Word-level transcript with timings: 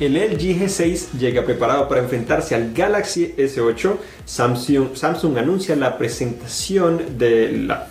El 0.00 0.14
LG 0.14 0.58
G6 0.58 1.18
llega 1.18 1.44
preparado 1.44 1.86
para 1.86 2.00
enfrentarse 2.00 2.54
al 2.54 2.72
Galaxy 2.72 3.34
S8. 3.36 3.96
Samsung, 4.24 4.94
Samsung 4.96 5.36
anuncia 5.36 5.76
la 5.76 5.98
presentación 5.98 7.18
de 7.18 7.52
la, 7.52 7.86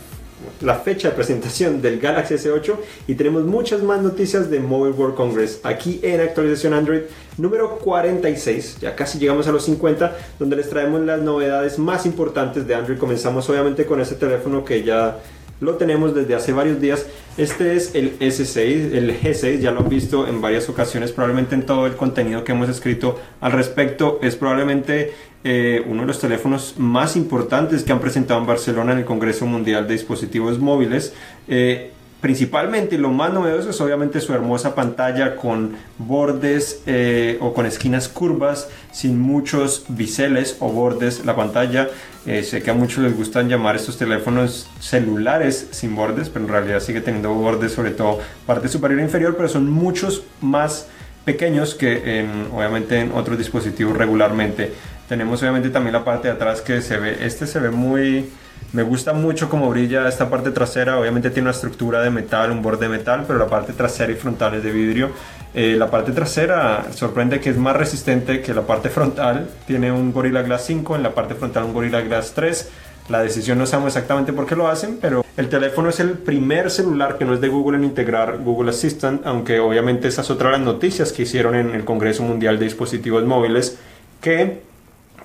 la, 0.62 0.76
fecha 0.80 1.10
de 1.10 1.16
presentación 1.16 1.84
del 1.84 2.00
Galaxy 2.00 2.34
S8 2.34 2.78
y 3.08 3.14
tenemos 3.14 3.44
muchas 3.44 3.84
más 3.84 4.02
noticias 4.02 4.50
de 4.50 4.60
Mobile 4.60 4.96
World 4.96 5.16
Congress 5.16 5.60
aquí 5.62 6.00
en 6.02 6.22
actualización 6.22 6.74
Android 6.74 7.02
número 7.38 7.78
46. 7.78 8.80
Ya 8.82 8.96
casi 8.96 9.20
llegamos 9.20 9.48
a 9.48 9.52
los 9.52 9.66
50, 9.66 10.18
donde 10.40 10.56
les 10.56 10.68
traemos 10.68 11.02
las 11.02 11.22
novedades 11.22 11.78
más 11.78 12.08
importantes 12.08 12.66
de 12.66 12.74
Android. 12.74 12.98
Comenzamos 12.98 13.48
obviamente 13.52 13.86
con 13.86 14.02
ese 14.02 14.16
teléfono 14.16 14.66
que 14.66 14.82
ya 14.82 15.20
lo 15.62 15.76
tenemos 15.76 16.16
desde 16.16 16.36
hace 16.36 16.54
varios 16.54 16.80
días. 16.80 17.06
Este 17.40 17.78
es 17.78 17.96
el 17.96 18.20
S6, 18.20 18.94
el 18.94 19.18
G6, 19.18 19.60
ya 19.60 19.72
lo 19.72 19.80
han 19.80 19.88
visto 19.88 20.28
en 20.28 20.42
varias 20.42 20.68
ocasiones, 20.68 21.14
probablemente 21.14 21.56
en 21.56 21.66
todo 21.66 21.86
el 21.86 21.96
contenido 21.96 22.44
que 22.44 22.52
hemos 22.52 22.68
escrito 22.68 23.18
al 23.40 23.54
respecto. 23.54 24.20
Es 24.22 24.36
probablemente 24.36 25.14
eh, 25.46 25.82
uno 25.88 26.02
de 26.02 26.08
los 26.08 26.20
teléfonos 26.20 26.76
más 26.78 27.16
importantes 27.16 27.84
que 27.84 27.94
han 27.94 28.02
presentado 28.02 28.42
en 28.42 28.46
Barcelona 28.46 28.92
en 28.92 28.98
el 28.98 29.06
Congreso 29.06 29.46
Mundial 29.46 29.88
de 29.88 29.94
Dispositivos 29.94 30.60
Móviles. 30.60 31.14
Eh, 31.48 31.94
Principalmente 32.22 32.98
lo 32.98 33.12
más 33.12 33.32
novedoso 33.32 33.70
es 33.70 33.80
obviamente 33.80 34.20
su 34.20 34.34
hermosa 34.34 34.76
pantalla 34.76 35.38
con 35.38 35.78
bordes 35.98 36.82
eh, 36.86 37.38
o 37.40 37.54
con 37.54 37.66
esquinas 37.66 38.10
curvas 38.10 38.68
sin 38.92 39.18
muchos 39.20 39.86
biseles 39.88 40.58
o 40.60 40.70
bordes. 40.70 41.26
La 41.26 41.38
pantalla, 41.38 41.88
eh, 42.26 42.44
sé 42.44 42.62
que 42.62 42.72
a 42.72 42.74
muchos 42.74 43.06
les 43.06 43.16
gustan 43.16 43.48
llamar 43.48 43.78
estos 43.78 43.98
teléfonos 43.98 44.70
celulares 44.82 45.70
sin 45.72 45.96
bordes, 45.96 46.28
pero 46.28 46.44
en 46.44 46.52
realidad 46.52 46.82
sigue 46.82 47.00
teniendo 47.00 47.34
bordes, 47.34 47.72
sobre 47.72 47.92
todo 47.92 48.20
parte 48.46 48.68
superior 48.68 49.00
e 49.00 49.04
inferior, 49.04 49.36
pero 49.38 49.48
son 49.48 49.70
muchos 49.70 50.24
más 50.42 50.88
pequeños 51.24 51.74
que 51.74 52.20
en, 52.20 52.50
obviamente 52.54 53.00
en 53.00 53.14
otros 53.14 53.38
dispositivos 53.38 53.96
regularmente. 53.96 54.74
Tenemos 55.08 55.42
obviamente 55.42 55.70
también 55.70 55.94
la 55.94 56.04
parte 56.04 56.28
de 56.28 56.34
atrás 56.34 56.60
que 56.60 56.82
se 56.82 56.98
ve, 56.98 57.18
este 57.22 57.48
se 57.48 57.60
ve 57.60 57.70
muy 57.70 58.30
me 58.72 58.84
gusta 58.84 59.14
mucho 59.14 59.50
cómo 59.50 59.70
brilla 59.70 60.08
esta 60.08 60.30
parte 60.30 60.52
trasera. 60.52 61.00
Obviamente 61.00 61.32
tiene 61.32 61.50
una 61.50 61.56
estructura 61.56 62.02
de 62.02 62.12
metal, 62.12 62.52
un 62.52 62.62
borde 62.62 62.88
de 62.88 62.98
metal, 62.98 63.24
pero 63.26 63.40
la 63.40 63.48
parte 63.48 63.74
trasera 63.74 64.12
y 64.12 64.16
frontal 64.16 64.56
es 64.56 64.64
de 64.64 64.72
vidrio. 64.72 65.10
Eh, 65.56 65.76
la 65.76 65.90
parte 65.90 66.12
trasera 66.12 66.86
sorprende 66.94 67.40
que 67.40 67.50
es 67.50 67.58
más 67.58 67.76
resistente 67.76 68.42
que 68.42 68.54
la 68.54 68.62
parte 68.62 68.90
frontal. 68.90 69.50
Tiene 69.66 69.92
un 69.92 70.14
Gorilla 70.14 70.44
Glass 70.44 70.66
5, 70.68 70.96
en 70.96 71.04
la 71.04 71.16
parte 71.16 71.34
frontal 71.34 71.64
un 71.64 71.74
Gorilla 71.74 72.02
Glass 72.02 72.34
3. 72.36 72.70
La 73.10 73.24
decisión 73.24 73.58
no 73.58 73.66
sabemos 73.66 73.96
exactamente 73.96 74.34
por 74.34 74.46
qué 74.46 74.56
lo 74.56 74.68
hacen, 74.68 75.00
pero 75.02 75.26
el 75.36 75.50
teléfono 75.50 75.90
es 75.90 76.00
el 76.00 76.12
primer 76.12 76.70
celular 76.70 77.18
que 77.18 77.26
no 77.26 77.34
es 77.34 77.42
de 77.42 77.48
Google 77.48 77.78
en 77.78 77.86
integrar 77.86 78.38
Google 78.38 78.70
Assistant, 78.70 79.26
aunque 79.26 79.60
obviamente 79.60 80.08
esas 80.08 80.30
otras 80.30 80.52
las 80.52 80.62
noticias 80.62 81.12
que 81.12 81.24
hicieron 81.24 81.56
en 81.56 81.72
el 81.72 81.86
Congreso 81.86 82.22
Mundial 82.22 82.60
de 82.60 82.66
Dispositivos 82.66 83.26
Móviles, 83.26 83.80
que 84.22 84.62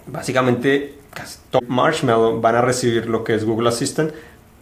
básicamente 0.06 0.94
top 1.50 1.64
Marshmallow 1.66 2.40
van 2.40 2.56
a 2.56 2.60
recibir 2.60 3.08
lo 3.08 3.24
que 3.24 3.34
es 3.34 3.44
Google 3.44 3.68
Assistant, 3.68 4.12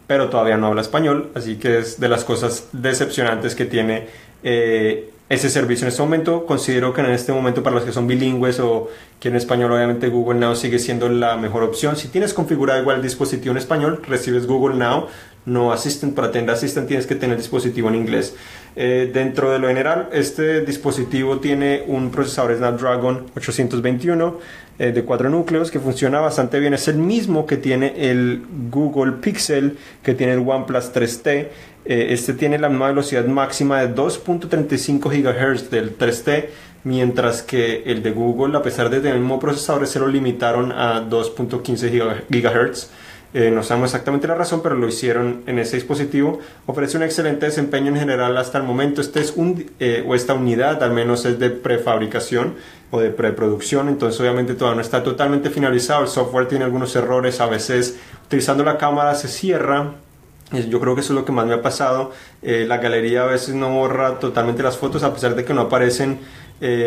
pero 0.07 0.29
todavía 0.29 0.57
no 0.57 0.67
habla 0.67 0.83
español, 0.83 1.31
así 1.35 1.57
que 1.57 1.79
es 1.79 1.99
de 1.99 2.09
las 2.09 2.25
cosas 2.25 2.69
decepcionantes 2.73 3.55
que 3.55 3.65
tiene 3.65 4.09
eh, 4.43 5.11
ese 5.29 5.49
servicio 5.49 5.87
en 5.87 5.89
este 5.89 6.03
momento. 6.03 6.45
Considero 6.45 6.93
que 6.93 7.01
en 7.01 7.11
este 7.11 7.33
momento 7.33 7.63
para 7.63 7.77
los 7.77 7.85
que 7.85 7.93
son 7.93 8.07
bilingües 8.07 8.61
o 8.61 8.91
quieren 9.19 9.39
español, 9.39 9.73
obviamente 9.73 10.09
Google 10.09 10.39
Now 10.39 10.55
sigue 10.55 10.79
siendo 10.79 11.09
la 11.09 11.37
mejor 11.37 11.63
opción. 11.63 11.97
Si 11.97 12.09
tienes 12.09 12.35
configurado 12.35 12.81
igual 12.81 12.97
el 12.97 13.03
dispositivo 13.03 13.53
en 13.53 13.59
español, 13.59 14.03
recibes 14.07 14.47
Google 14.47 14.77
Now, 14.77 15.07
no 15.47 15.73
Assistant. 15.73 16.15
Para 16.15 16.31
tener 16.31 16.51
Assistant 16.51 16.87
tienes 16.87 17.07
que 17.07 17.15
tener 17.15 17.37
el 17.37 17.41
dispositivo 17.41 17.89
en 17.89 17.95
inglés. 17.95 18.35
Eh, 18.77 19.11
dentro 19.13 19.51
de 19.51 19.59
lo 19.59 19.69
general, 19.69 20.11
este 20.13 20.61
dispositivo 20.63 21.39
tiene 21.39 21.85
un 21.87 22.11
procesador 22.11 22.55
Snapdragon 22.55 23.27
821 23.35 24.39
eh, 24.79 24.93
de 24.93 25.05
cuatro 25.05 25.29
núcleos 25.29 25.71
que 25.71 25.79
funciona 25.79 26.21
bastante 26.21 26.59
bien. 26.59 26.75
Es 26.75 26.89
el 26.89 26.97
mismo 26.97 27.47
que 27.47 27.57
tiene 27.57 28.11
el 28.11 28.43
Google 28.71 29.13
Pixel, 29.13 29.77
que 30.03 30.15
tiene 30.15 30.33
el 30.33 30.41
OnePlus 30.41 30.93
3T. 30.93 31.49
Eh, 31.85 32.07
este 32.11 32.33
tiene 32.33 32.59
la 32.59 32.69
misma 32.69 32.89
velocidad 32.89 33.25
máxima 33.27 33.81
de 33.81 33.95
2.35 33.95 35.11
GHz 35.11 35.71
del 35.71 35.99
3T, 35.99 36.47
mientras 36.85 37.43
que 37.43 37.83
el 37.87 38.03
de 38.03 38.13
Google, 38.13 38.57
a 38.57 38.63
pesar 38.63 38.89
de 38.89 38.99
tener 38.99 39.15
el 39.15 39.21
mismo 39.21 39.39
procesador, 39.39 39.87
se 39.87 39.99
lo 39.99 40.09
limitaron 40.09 40.73
a 40.73 41.09
2.15 41.09 42.25
GHz. 42.29 42.91
Eh, 43.35 43.51
no 43.51 43.63
sabemos 43.63 43.91
exactamente 43.91 44.29
la 44.29 44.35
razón, 44.35 44.61
pero 44.63 44.75
lo 44.75 44.87
hicieron 44.87 45.43
en 45.47 45.59
ese 45.59 45.77
dispositivo. 45.77 46.41
Ofrece 46.67 46.99
un 46.99 47.03
excelente 47.03 47.47
desempeño 47.47 47.89
en 47.89 47.97
general 47.97 48.37
hasta 48.37 48.59
el 48.59 48.65
momento. 48.65 49.01
Este 49.01 49.21
es 49.21 49.33
un, 49.37 49.71
eh, 49.81 50.05
o 50.07 50.15
esta 50.15 50.35
unidad 50.35 50.83
al 50.83 50.93
menos 50.93 51.25
es 51.25 51.39
de 51.39 51.49
prefabricación 51.51 52.57
o 52.91 53.01
de 53.01 53.09
preproducción, 53.09 53.89
entonces 53.89 54.21
obviamente 54.21 54.55
todavía 54.55 54.77
no 54.77 54.83
está 54.83 55.03
totalmente 55.03 55.49
finalizado. 55.49 56.03
El 56.03 56.09
software 56.09 56.47
tiene 56.47 56.65
algunos 56.65 56.95
errores, 56.95 57.41
a 57.41 57.47
veces 57.47 57.99
utilizando 58.27 58.65
la 58.65 58.77
cámara 58.77 59.15
se 59.15 59.29
cierra. 59.29 59.93
Yo 60.69 60.81
creo 60.81 60.95
que 60.95 61.01
eso 61.01 61.15
es 61.15 61.19
lo 61.19 61.25
que 61.25 61.33
más 61.33 61.47
me 61.47 61.55
ha 61.55 61.63
pasado. 61.63 62.13
Eh, 62.43 62.67
la 62.69 62.77
galería 62.77 63.23
a 63.23 63.27
veces 63.27 63.55
no 63.55 63.71
borra 63.73 64.19
totalmente 64.19 64.63
las 64.63 64.77
fotos 64.77 65.03
a 65.03 65.15
pesar 65.15 65.35
de 65.35 65.47
que 65.47 65.55
no 65.55 65.63
aparecen 65.63 66.21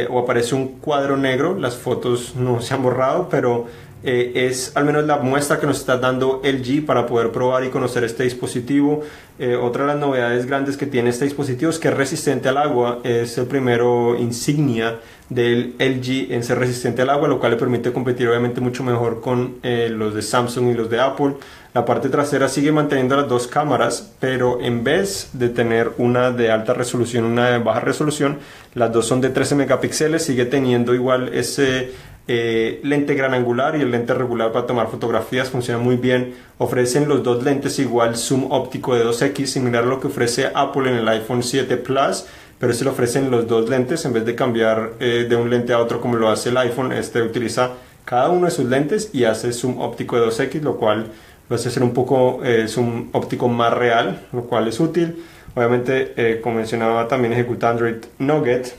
o 0.09 0.19
aparece 0.19 0.55
un 0.55 0.79
cuadro 0.79 1.17
negro. 1.17 1.57
Las 1.59 1.75
fotos 1.75 2.35
no 2.37 2.61
se 2.61 2.73
han 2.73 2.81
borrado, 2.81 3.27
pero 3.29 3.65
eh, 4.05 4.47
es 4.47 4.71
al 4.75 4.85
menos 4.85 5.05
la 5.05 5.17
muestra 5.17 5.59
que 5.59 5.65
nos 5.65 5.79
está 5.79 5.97
dando 5.97 6.41
LG 6.43 6.85
para 6.85 7.07
poder 7.07 7.31
probar 7.31 7.63
y 7.63 7.69
conocer 7.69 8.03
este 8.03 8.23
dispositivo. 8.23 9.01
Eh, 9.39 9.55
otra 9.55 9.81
de 9.83 9.87
las 9.93 9.99
novedades 9.99 10.45
grandes 10.45 10.77
que 10.77 10.85
tiene 10.85 11.09
este 11.09 11.25
dispositivo 11.25 11.71
es 11.71 11.79
que 11.79 11.87
es 11.87 11.93
resistente 11.93 12.47
al 12.47 12.57
agua. 12.57 12.99
Es 13.03 13.37
el 13.39 13.47
primero 13.47 14.15
insignia 14.15 14.99
del 15.29 15.73
LG 15.79 16.31
en 16.31 16.43
ser 16.43 16.59
resistente 16.59 17.01
al 17.01 17.09
agua, 17.09 17.27
lo 17.27 17.39
cual 17.39 17.53
le 17.53 17.57
permite 17.57 17.91
competir 17.91 18.27
obviamente 18.29 18.61
mucho 18.61 18.83
mejor 18.83 19.21
con 19.21 19.55
eh, 19.63 19.89
los 19.89 20.13
de 20.13 20.21
Samsung 20.21 20.69
y 20.69 20.73
los 20.75 20.89
de 20.89 20.99
Apple. 21.01 21.33
La 21.73 21.83
parte 21.83 22.07
trasera 22.07 22.47
sigue 22.47 22.71
manteniendo 22.71 23.17
las 23.17 23.27
dos 23.27 23.47
cámaras, 23.47 24.13
pero 24.19 24.61
en 24.61 24.83
vez 24.83 25.31
de 25.33 25.49
tener 25.49 25.91
una 25.97 26.31
de 26.31 26.51
alta 26.51 26.73
resolución 26.73 27.25
una 27.25 27.49
de 27.49 27.57
baja 27.57 27.81
resolución, 27.81 28.37
las 28.75 28.93
dos 28.93 29.07
son 29.07 29.19
de 29.19 29.29
13 29.29 29.55
megapíxeles, 29.55 30.23
sigue 30.23 30.45
teniendo 30.45 30.93
igual 30.93 31.33
ese 31.33 31.91
eh, 32.27 32.79
lente 32.83 33.13
gran 33.13 33.35
angular 33.35 33.75
y 33.75 33.81
el 33.81 33.91
lente 33.91 34.15
regular 34.15 34.51
para 34.51 34.65
tomar 34.65 34.87
fotografías 34.87 35.49
funciona 35.49 35.79
muy 35.79 35.95
bien. 35.95 36.33
Ofrecen 36.57 37.07
los 37.07 37.21
dos 37.23 37.43
lentes 37.43 37.77
igual 37.77 38.17
zoom 38.17 38.51
óptico 38.51 38.95
de 38.95 39.05
2x, 39.05 39.45
similar 39.45 39.83
a 39.83 39.87
lo 39.87 39.99
que 39.99 40.07
ofrece 40.07 40.49
Apple 40.53 40.89
en 40.89 40.97
el 40.97 41.07
iPhone 41.07 41.43
7 41.43 41.77
Plus, 41.77 42.25
pero 42.59 42.73
se 42.73 42.83
le 42.83 42.89
ofrecen 42.89 43.29
los 43.29 43.47
dos 43.47 43.69
lentes 43.69 44.05
en 44.05 44.13
vez 44.13 44.25
de 44.25 44.33
cambiar 44.33 44.93
eh, 44.99 45.27
de 45.29 45.35
un 45.35 45.51
lente 45.51 45.73
a 45.73 45.79
otro 45.79 46.01
como 46.01 46.15
lo 46.15 46.29
hace 46.29 46.49
el 46.49 46.57
iPhone. 46.57 46.91
Este 46.93 47.21
utiliza 47.21 47.73
cada 48.05 48.29
uno 48.29 48.45
de 48.45 48.51
sus 48.51 48.65
lentes 48.65 49.11
y 49.13 49.25
hace 49.25 49.53
zoom 49.53 49.79
óptico 49.79 50.19
de 50.19 50.25
2x, 50.25 50.61
lo 50.61 50.77
cual 50.77 51.11
lo 51.47 51.55
hace 51.55 51.69
ser 51.69 51.83
un 51.83 51.93
poco 51.93 52.43
eh, 52.43 52.67
zoom 52.67 53.09
óptico 53.11 53.47
más 53.49 53.71
real, 53.71 54.25
lo 54.33 54.45
cual 54.45 54.67
es 54.67 54.79
útil. 54.79 55.23
Obviamente, 55.53 56.41
como 56.43 56.57
mencionaba, 56.57 57.07
también 57.07 57.31
ejecuta 57.31 57.69
Android 57.69 58.03
Nugget 58.19 58.75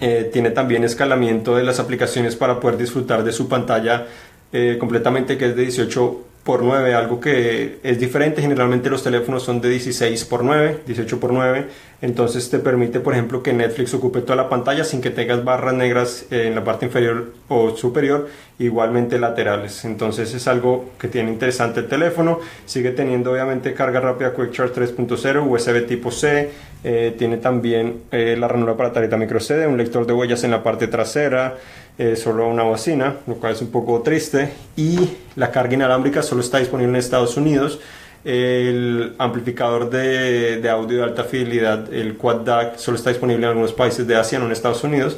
eh, 0.00 0.30
tiene 0.32 0.50
también 0.50 0.84
escalamiento 0.84 1.56
de 1.56 1.62
las 1.62 1.78
aplicaciones 1.78 2.36
para 2.36 2.58
poder 2.60 2.78
disfrutar 2.78 3.22
de 3.24 3.32
su 3.32 3.48
pantalla 3.48 4.06
eh, 4.52 4.76
completamente 4.80 5.36
que 5.38 5.46
es 5.46 5.56
de 5.56 5.62
18 5.62 6.24
por 6.44 6.62
9, 6.62 6.94
algo 6.94 7.20
que 7.20 7.78
es 7.82 8.00
diferente. 8.00 8.40
Generalmente 8.40 8.90
los 8.90 9.02
teléfonos 9.02 9.42
son 9.42 9.60
de 9.60 9.68
16 9.68 10.24
por 10.24 10.42
9, 10.42 10.80
18 10.86 11.20
por 11.20 11.32
9. 11.32 11.66
Entonces 12.02 12.48
te 12.48 12.58
permite, 12.58 13.00
por 13.00 13.12
ejemplo, 13.12 13.42
que 13.42 13.52
Netflix 13.52 13.92
ocupe 13.92 14.22
toda 14.22 14.36
la 14.36 14.48
pantalla 14.48 14.84
sin 14.84 15.02
que 15.02 15.10
tengas 15.10 15.44
barras 15.44 15.74
negras 15.74 16.26
eh, 16.30 16.46
en 16.46 16.54
la 16.54 16.64
parte 16.64 16.86
inferior 16.86 17.32
o 17.48 17.76
superior, 17.76 18.28
igualmente 18.58 19.18
laterales. 19.18 19.84
Entonces 19.84 20.32
es 20.32 20.48
algo 20.48 20.90
que 20.98 21.08
tiene 21.08 21.30
interesante 21.30 21.80
el 21.80 21.88
teléfono. 21.88 22.40
Sigue 22.64 22.92
teniendo 22.92 23.32
obviamente 23.32 23.74
carga 23.74 24.00
rápida 24.00 24.34
Quick 24.34 24.52
Charge 24.52 24.94
3.0, 24.96 25.46
USB 25.46 25.86
tipo 25.86 26.10
C. 26.10 26.50
Eh, 26.82 27.14
tiene 27.18 27.36
también 27.36 28.04
eh, 28.10 28.36
la 28.38 28.48
ranura 28.48 28.74
para 28.74 28.90
tarjeta 28.92 29.18
micro 29.18 29.38
CD, 29.38 29.66
un 29.66 29.76
lector 29.76 30.06
de 30.06 30.14
huellas 30.14 30.42
en 30.44 30.50
la 30.50 30.62
parte 30.62 30.86
trasera 30.86 31.56
eh, 32.00 32.16
solo 32.16 32.48
una 32.48 32.62
bocina, 32.62 33.16
lo 33.26 33.34
cual 33.34 33.52
es 33.52 33.60
un 33.60 33.70
poco 33.70 34.00
triste. 34.00 34.48
Y 34.74 35.18
la 35.36 35.50
carga 35.50 35.74
inalámbrica 35.74 36.22
solo 36.22 36.40
está 36.40 36.56
disponible 36.56 36.92
en 36.92 36.96
Estados 36.96 37.36
Unidos. 37.36 37.78
El 38.24 39.14
amplificador 39.18 39.88
de, 39.88 40.68
audio 40.68 40.98
de 40.98 41.04
alta 41.04 41.24
fidelidad, 41.24 41.92
el 41.92 42.16
Quad 42.16 42.40
DAC, 42.40 42.76
solo 42.76 42.96
está 42.96 43.10
disponible 43.10 43.44
en 43.44 43.50
algunos 43.50 43.72
países 43.72 44.06
de 44.06 44.16
Asia, 44.16 44.38
no 44.38 44.46
en 44.46 44.52
Estados 44.52 44.84
Unidos. 44.84 45.16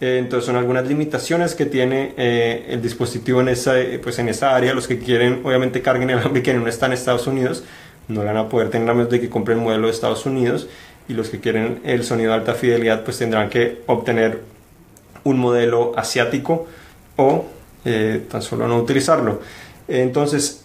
Eh, 0.00 0.18
entonces 0.18 0.46
son 0.46 0.56
algunas 0.56 0.86
limitaciones 0.86 1.54
que 1.54 1.64
tiene 1.64 2.12
eh, 2.16 2.66
el 2.68 2.82
dispositivo 2.82 3.40
en 3.40 3.48
esa, 3.48 3.74
pues 4.02 4.18
en 4.18 4.28
esa 4.28 4.54
área. 4.54 4.74
Los 4.74 4.86
que 4.86 4.98
quieren, 4.98 5.40
obviamente, 5.44 5.80
carga 5.80 6.04
inalámbrica 6.04 6.50
y 6.50 6.54
no 6.54 6.66
están 6.66 6.90
en 6.90 6.98
Estados 6.98 7.26
Unidos, 7.26 7.64
no 8.08 8.24
van 8.24 8.36
a 8.36 8.48
poder 8.48 8.68
tener 8.68 8.88
a 8.90 8.94
menos 8.94 9.10
de 9.10 9.20
que 9.20 9.30
compren 9.30 9.58
el 9.58 9.64
modelo 9.64 9.86
de 9.86 9.92
Estados 9.92 10.26
Unidos. 10.26 10.68
Y 11.08 11.14
los 11.14 11.30
que 11.30 11.40
quieren 11.40 11.80
el 11.84 12.04
sonido 12.04 12.32
de 12.32 12.38
alta 12.38 12.54
fidelidad, 12.54 13.02
pues 13.02 13.18
tendrán 13.18 13.48
que 13.48 13.80
obtener 13.86 14.40
un 15.24 15.38
modelo 15.38 15.92
asiático 15.96 16.66
o 17.16 17.46
eh, 17.84 18.22
tan 18.30 18.42
solo 18.42 18.68
no 18.68 18.78
utilizarlo. 18.78 19.40
Entonces, 19.88 20.61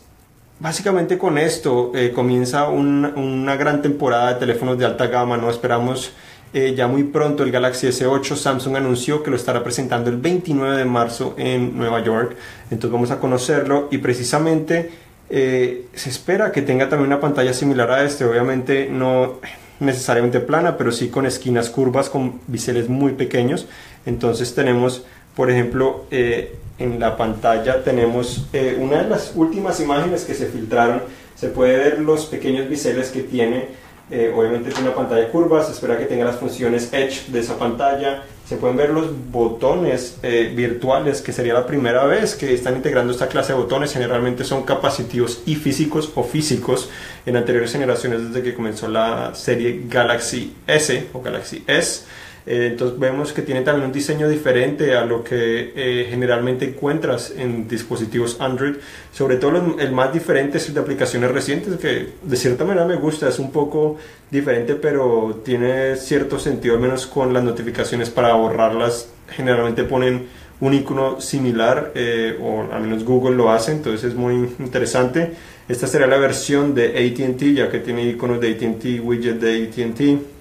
básicamente 0.59 1.18
con 1.18 1.38
esto 1.38 1.92
eh, 1.95 2.12
comienza 2.12 2.69
una 2.69 3.56
gran 3.56 3.81
temporada 3.81 4.33
de 4.33 4.39
teléfonos 4.39 4.77
de 4.77 4.86
alta 4.86 5.07
gama, 5.07 5.38
¿no? 5.38 5.50
Esperamos 5.50 6.12
eh, 6.54 6.74
ya 6.75 6.88
muy 6.88 7.04
pronto 7.04 7.44
el 7.44 7.51
Galaxy 7.51 7.88
S8 7.88 8.36
Samsung 8.36 8.77
anunció 8.77 9.21
que 9.21 9.30
lo 9.30 9.36
estará 9.36 9.63
presentando 9.63 10.09
el 10.09 10.18
29 10.18 10.77
de 10.77 10.86
marzo 10.86 11.36
en 11.38 11.77
Nueva 11.77 12.01
York. 12.04 12.36
Entonces 12.71 12.92
vamos 12.92 13.12
a 13.12 13.19
conocerlo 13.19 13.89
y 13.92 13.98
precisamente 13.98 14.89
eh, 15.30 15.88
se 15.94 16.09
espera 16.09 16.51
que 16.54 16.62
tenga 16.62 16.88
también 16.88 17.07
una 17.07 17.19
pantalla 17.19 17.53
similar 17.53 17.92
a 17.92 18.03
este. 18.03 18.24
Obviamente 18.24 18.88
no 18.89 19.39
necesariamente 19.80 20.39
plana, 20.39 20.77
pero 20.77 20.92
sí 20.92 21.10
con 21.10 21.25
esquinas 21.25 21.69
curvas, 21.69 22.10
con 22.10 22.39
biseles 22.48 22.88
muy 22.88 23.12
pequeños. 23.12 23.68
Entonces 24.06 24.56
tenemos, 24.56 25.06
por 25.38 25.50
ejemplo, 25.50 26.04
eh, 26.12 26.57
en 26.78 27.00
la 27.00 27.16
pantalla 27.16 27.81
tenemos 27.84 28.48
una 28.78 29.04
de 29.04 29.10
las 29.10 29.31
últimas 29.36 29.80
imágenes 29.80 30.25
que 30.25 30.34
se 30.34 30.48
filtraron. 30.48 31.01
Se 31.36 31.48
puede 31.48 31.78
ver 31.78 32.00
los 32.00 32.25
pequeños 32.25 32.68
biseles 32.68 33.10
que 33.10 33.22
tiene 33.22 33.68
eh, 34.10 34.34
obviamente 34.34 34.72
tiene 34.72 34.88
una 34.88 34.95
pantalla 34.95 35.30
curva, 35.30 35.62
se 35.63 35.74
espera 35.74 35.98
que 35.98 36.06
tenga 36.06 36.24
las 36.24 36.38
funciones 36.38 36.94
Edge 36.94 37.30
de 37.30 37.39
esa 37.39 37.57
pantalla. 37.57 38.24
Se 38.48 38.56
pueden 38.56 38.78
ver 38.78 38.92
los 38.92 39.12
botones 39.30 40.18
eh, 40.24 40.54
virtuales, 40.56 41.22
que 41.22 41.34
sería 41.34 41.54
la 41.54 41.66
primera 41.66 42.06
vez 42.06 42.36
que 42.36 42.54
están 42.54 42.78
integrando 42.78 43.12
esta 43.12 43.28
clase 43.28 43.51
de 43.51 43.60
botones. 43.60 43.92
Generalmente 43.92 44.45
son 44.45 44.63
capacitivos 44.63 45.42
y 45.45 45.56
físicos 45.56 46.13
o 46.16 46.24
físicos 46.24 46.89
en 47.25 47.36
anteriores 47.36 47.74
generaciones 47.74 48.30
desde 48.30 48.44
que 48.44 48.56
comenzó 48.56 48.88
la 48.88 49.36
serie 49.36 49.81
Galaxy 49.89 50.56
S 50.66 51.07
o 51.12 51.22
Galaxy 51.22 51.66
S. 51.68 52.06
Eh, 52.47 52.69
entonces 52.71 52.97
vemos 52.97 53.33
que 53.33 53.41
tiene 53.41 53.61
también 53.61 53.88
un 53.88 53.91
diseño 53.91 54.29
diferente 54.29 54.95
a 54.95 55.03
lo 55.03 55.21
que 55.21 55.73
eh, 55.75 56.07
generalmente 56.09 56.63
encuentras 56.63 57.33
en 57.38 57.67
dispositivos 57.67 58.38
Android. 58.39 58.75
Sobre 59.11 59.35
todo 59.35 59.75
el 59.77 59.91
más 59.91 60.13
diferente 60.13 60.57
es 60.57 60.69
el 60.69 60.75
de 60.75 60.79
aplicaciones 60.79 61.29
recientes, 61.29 61.75
que 61.77 62.13
de 62.23 62.35
cierta 62.38 62.63
manera 62.63 62.88
me 62.88 62.95
gusta, 62.95 63.27
es 63.27 63.38
un 63.38 63.51
poco 63.51 63.97
diferente, 64.31 64.75
pero 64.75 65.41
tiene 65.44 65.97
cierto 65.97 66.39
sentido, 66.39 66.75
al 66.75 66.81
menos 66.81 67.05
con 67.05 67.33
las 67.33 67.44
notificaciones 67.44 68.09
para 68.09 68.33
borrarlas. 68.33 69.09
Generalmente 69.29 69.83
ponen 69.83 70.27
un 70.61 70.73
icono 70.73 71.19
similar, 71.19 71.91
eh, 71.95 72.39
o 72.41 72.73
al 72.73 72.81
menos 72.81 73.03
Google 73.03 73.35
lo 73.35 73.51
hace, 73.51 73.73
entonces 73.73 74.05
es 74.11 74.15
muy 74.15 74.35
interesante. 74.59 75.33
Esta 75.67 75.85
sería 75.85 76.07
la 76.07 76.17
versión 76.17 76.73
de 76.73 76.91
ATT, 76.91 77.53
ya 77.53 77.69
que 77.69 77.79
tiene 77.79 78.03
iconos 78.03 78.39
de 78.39 78.51
ATT, 78.53 79.03
widget 79.03 79.41
de 79.41 79.65
ATT 79.67 80.37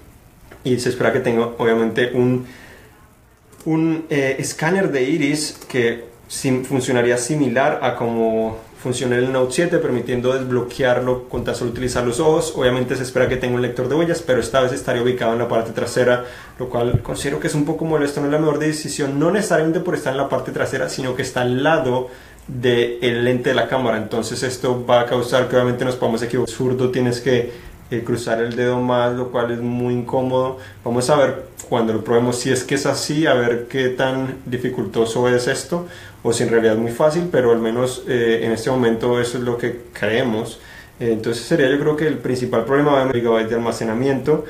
y 0.73 0.79
se 0.79 0.89
espera 0.89 1.13
que 1.13 1.19
tenga 1.19 1.49
obviamente 1.57 2.11
un, 2.13 2.45
un 3.65 4.05
eh, 4.09 4.35
escáner 4.39 4.91
de 4.91 5.03
iris 5.03 5.59
que 5.67 6.05
funcionaría 6.67 7.17
similar 7.17 7.79
a 7.81 7.95
como 7.95 8.57
funciona 8.81 9.15
el 9.15 9.31
Note 9.31 9.53
7 9.53 9.77
permitiendo 9.79 10.33
desbloquearlo 10.33 11.27
con 11.29 11.43
tan 11.43 11.55
solo 11.55 11.71
utilizar 11.71 12.05
los 12.05 12.19
ojos. 12.19 12.53
Obviamente 12.55 12.95
se 12.95 13.03
espera 13.03 13.27
que 13.27 13.37
tenga 13.37 13.55
un 13.55 13.61
lector 13.61 13.89
de 13.89 13.95
huellas 13.95 14.21
pero 14.21 14.39
esta 14.39 14.61
vez 14.61 14.71
estaría 14.71 15.01
ubicado 15.01 15.33
en 15.33 15.39
la 15.39 15.47
parte 15.47 15.71
trasera 15.71 16.25
lo 16.59 16.69
cual 16.69 17.01
considero 17.01 17.39
que 17.39 17.47
es 17.47 17.55
un 17.55 17.65
poco 17.65 17.85
molesto. 17.85 18.19
No 18.19 18.27
es 18.27 18.33
la 18.33 18.39
mejor 18.39 18.59
decisión 18.59 19.19
no 19.19 19.31
necesariamente 19.31 19.79
por 19.79 19.95
estar 19.95 20.11
en 20.13 20.17
la 20.17 20.29
parte 20.29 20.51
trasera 20.51 20.89
sino 20.89 21.15
que 21.15 21.21
está 21.21 21.41
al 21.41 21.63
lado 21.63 22.09
del 22.47 23.23
lente 23.23 23.49
de 23.49 23.55
la 23.55 23.67
cámara. 23.67 23.97
Entonces 23.97 24.43
esto 24.43 24.85
va 24.85 25.01
a 25.01 25.05
causar 25.05 25.49
que 25.49 25.55
obviamente 25.55 25.83
nos 25.83 25.95
podamos 25.95 26.21
equivocar. 26.21 26.53
Zurdo 26.53 26.91
tienes 26.91 27.19
que 27.19 27.66
eh, 27.89 28.03
cruzar 28.03 28.41
el 28.41 28.53
dedo 28.57 28.81
más, 28.81 29.13
lo 29.13 29.31
cual 29.31 29.49
es 29.51 29.59
muy 29.59 29.93
incómodo. 29.93 30.57
Vamos 30.83 31.09
a 31.09 31.15
ver 31.15 31.43
cuando 31.69 31.93
lo 31.93 32.03
probemos 32.03 32.37
si 32.37 32.51
es 32.51 32.65
que 32.65 32.75
es 32.75 32.85
así, 32.85 33.25
a 33.25 33.33
ver 33.33 33.67
qué 33.69 33.87
tan 33.87 34.39
dificultoso 34.45 35.29
es 35.29 35.47
esto 35.47 35.87
o 36.21 36.33
si 36.33 36.43
en 36.43 36.49
realidad 36.49 36.73
es 36.73 36.79
muy 36.79 36.91
fácil, 36.91 37.29
pero 37.31 37.51
al 37.51 37.59
menos 37.59 38.03
eh, 38.05 38.41
en 38.43 38.51
este 38.51 38.69
momento 38.69 39.21
eso 39.21 39.37
es 39.37 39.45
lo 39.45 39.57
que 39.57 39.83
creemos. 39.93 40.59
Eh, 40.99 41.13
entonces 41.13 41.45
sería 41.45 41.69
yo 41.69 41.79
creo 41.79 41.95
que 41.95 42.07
el 42.07 42.17
principal 42.17 42.65
problema 42.65 43.05
de 43.05 43.21
GB 43.21 43.47
de 43.47 43.55
almacenamiento, 43.55 44.43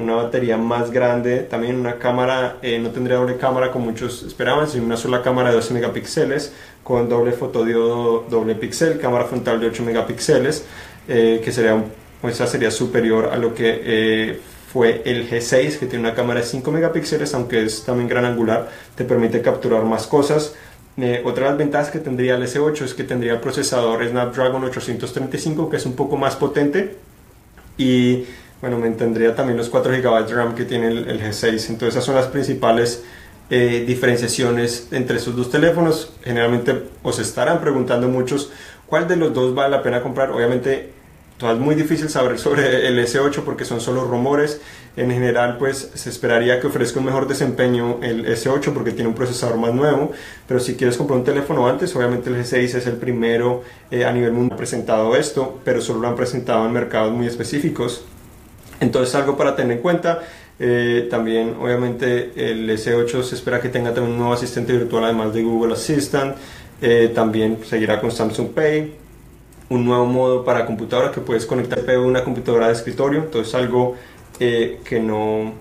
una 0.00 0.14
batería 0.14 0.56
más 0.56 0.90
grande, 0.92 1.40
también 1.40 1.76
una 1.76 1.96
cámara, 1.98 2.58
no 2.80 2.90
tendría 2.90 3.18
doble 3.18 3.36
cámara 3.38 3.72
como 3.72 3.86
muchos 3.86 4.22
esperaban, 4.22 4.68
sino 4.68 4.84
una 4.84 4.96
sola 4.96 5.20
cámara 5.20 5.50
de 5.50 5.56
12 5.56 5.74
megapíxeles 5.74 6.52
con 6.84 7.08
doble 7.08 7.32
fotodiodo 7.32 8.24
doble 8.30 8.54
píxel, 8.54 9.00
cámara 9.00 9.24
frontal 9.24 9.60
de 9.60 9.66
8 9.66 9.82
megapíxeles, 9.82 10.64
que 11.08 11.50
sería 11.50 11.74
un 11.74 11.86
esa 12.22 12.46
sería 12.46 12.70
superior 12.70 13.30
a 13.32 13.36
lo 13.36 13.54
que 13.54 13.80
eh, 13.84 14.40
fue 14.72 15.02
el 15.04 15.30
G6 15.30 15.78
que 15.78 15.86
tiene 15.86 16.00
una 16.06 16.14
cámara 16.14 16.40
de 16.40 16.46
5 16.46 16.70
megapíxeles 16.70 17.32
aunque 17.34 17.64
es 17.64 17.84
también 17.84 18.08
gran 18.08 18.24
angular 18.24 18.68
te 18.96 19.04
permite 19.04 19.40
capturar 19.40 19.84
más 19.84 20.06
cosas. 20.06 20.54
Eh, 20.96 21.22
otra 21.24 21.44
de 21.44 21.50
las 21.50 21.58
ventajas 21.58 21.90
que 21.90 22.00
tendría 22.00 22.34
el 22.34 22.42
S8 22.42 22.82
es 22.82 22.94
que 22.94 23.04
tendría 23.04 23.34
el 23.34 23.40
procesador 23.40 24.04
Snapdragon 24.06 24.64
835 24.64 25.70
que 25.70 25.76
es 25.76 25.86
un 25.86 25.94
poco 25.94 26.16
más 26.16 26.34
potente 26.34 26.96
y 27.76 28.24
bueno 28.60 28.78
me 28.78 28.90
tendría 28.90 29.36
también 29.36 29.56
los 29.56 29.68
4 29.68 29.92
GB 29.92 30.26
de 30.26 30.34
RAM 30.34 30.54
que 30.56 30.64
tiene 30.64 30.88
el, 30.88 31.20
G6 31.20 31.70
entonces 31.70 31.90
esas 31.90 32.04
son 32.04 32.16
las 32.16 32.26
principales 32.26 33.04
eh, 33.50 33.84
diferenciaciones 33.86 34.88
entre 34.90 35.16
esos 35.16 35.34
dos 35.36 35.50
teléfonos. 35.50 36.12
Generalmente 36.24 36.82
os 37.02 37.18
estarán 37.20 37.60
preguntando 37.60 38.08
muchos 38.08 38.50
cuál 38.86 39.06
de 39.06 39.16
los 39.16 39.32
dos 39.32 39.54
vale 39.54 39.70
la 39.70 39.82
pena 39.82 40.02
comprar 40.02 40.32
obviamente 40.32 40.97
es 41.40 41.58
muy 41.58 41.76
difícil 41.76 42.08
saber 42.08 42.38
sobre 42.38 42.88
el 42.88 42.98
S8 42.98 43.42
porque 43.44 43.64
son 43.64 43.80
solo 43.80 44.04
rumores. 44.04 44.60
En 44.96 45.10
general, 45.10 45.56
pues 45.58 45.90
se 45.94 46.10
esperaría 46.10 46.58
que 46.58 46.66
ofrezca 46.66 46.98
un 46.98 47.06
mejor 47.06 47.28
desempeño 47.28 47.98
el 48.02 48.26
S8 48.26 48.72
porque 48.72 48.90
tiene 48.90 49.08
un 49.08 49.14
procesador 49.14 49.56
más 49.56 49.72
nuevo. 49.72 50.10
Pero 50.48 50.58
si 50.58 50.74
quieres 50.74 50.96
comprar 50.96 51.20
un 51.20 51.24
teléfono 51.24 51.68
antes, 51.68 51.94
obviamente 51.94 52.30
el 52.30 52.36
G6 52.36 52.74
es 52.74 52.86
el 52.88 52.96
primero 52.96 53.62
eh, 53.90 54.04
a 54.04 54.10
nivel 54.10 54.32
mundial 54.32 54.58
presentado 54.58 55.14
esto, 55.14 55.60
pero 55.64 55.80
solo 55.80 56.00
lo 56.00 56.08
han 56.08 56.16
presentado 56.16 56.66
en 56.66 56.72
mercados 56.72 57.12
muy 57.12 57.28
específicos. 57.28 58.04
Entonces, 58.80 59.14
algo 59.14 59.36
para 59.36 59.54
tener 59.54 59.76
en 59.76 59.82
cuenta. 59.82 60.22
Eh, 60.58 61.06
también, 61.08 61.54
obviamente, 61.60 62.32
el 62.34 62.68
S8 62.68 63.22
se 63.22 63.36
espera 63.36 63.60
que 63.60 63.68
tenga 63.68 63.94
también 63.94 64.14
un 64.14 64.18
nuevo 64.18 64.34
asistente 64.34 64.72
virtual 64.72 65.04
además 65.04 65.32
de 65.32 65.44
Google 65.44 65.74
Assistant. 65.74 66.36
Eh, 66.82 67.12
también 67.14 67.58
seguirá 67.64 68.00
con 68.00 68.10
Samsung 68.10 68.48
Pay 68.48 69.07
un 69.70 69.84
nuevo 69.84 70.06
modo 70.06 70.44
para 70.44 70.66
computadora 70.66 71.12
que 71.12 71.20
puedes 71.20 71.46
conectar 71.46 71.78
a 71.88 72.00
una 72.00 72.24
computadora 72.24 72.68
de 72.68 72.72
escritorio. 72.72 73.20
Entonces 73.20 73.54
algo 73.54 73.96
eh, 74.40 74.80
que, 74.84 75.00
no, 75.00 75.52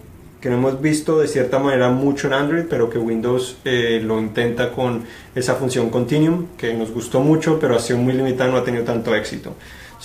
que 0.42 0.50
no 0.50 0.57
hemos 0.57 0.81
visto 0.81 1.19
de 1.19 1.27
cierta 1.27 1.59
manera 1.59 1.89
mucho 1.89 2.27
en 2.27 2.33
Android, 2.33 2.65
pero 2.69 2.89
que 2.89 2.98
Windows 2.98 3.57
eh, 3.65 4.01
lo 4.04 4.19
intenta 4.19 4.71
con 4.71 5.04
esa 5.36 5.56
función 5.56 5.89
Continuum, 5.89 6.48
que 6.57 6.74
nos 6.74 6.92
gustó 6.92 7.19
mucho, 7.21 7.59
pero 7.59 7.75
ha 7.75 7.80
sido 7.80 8.00
muy 8.00 8.13
limitado, 8.13 8.51
no 8.51 8.57
ha 8.57 8.63
tenido 8.63 8.83
tanto 8.83 9.13
éxito 9.15 9.54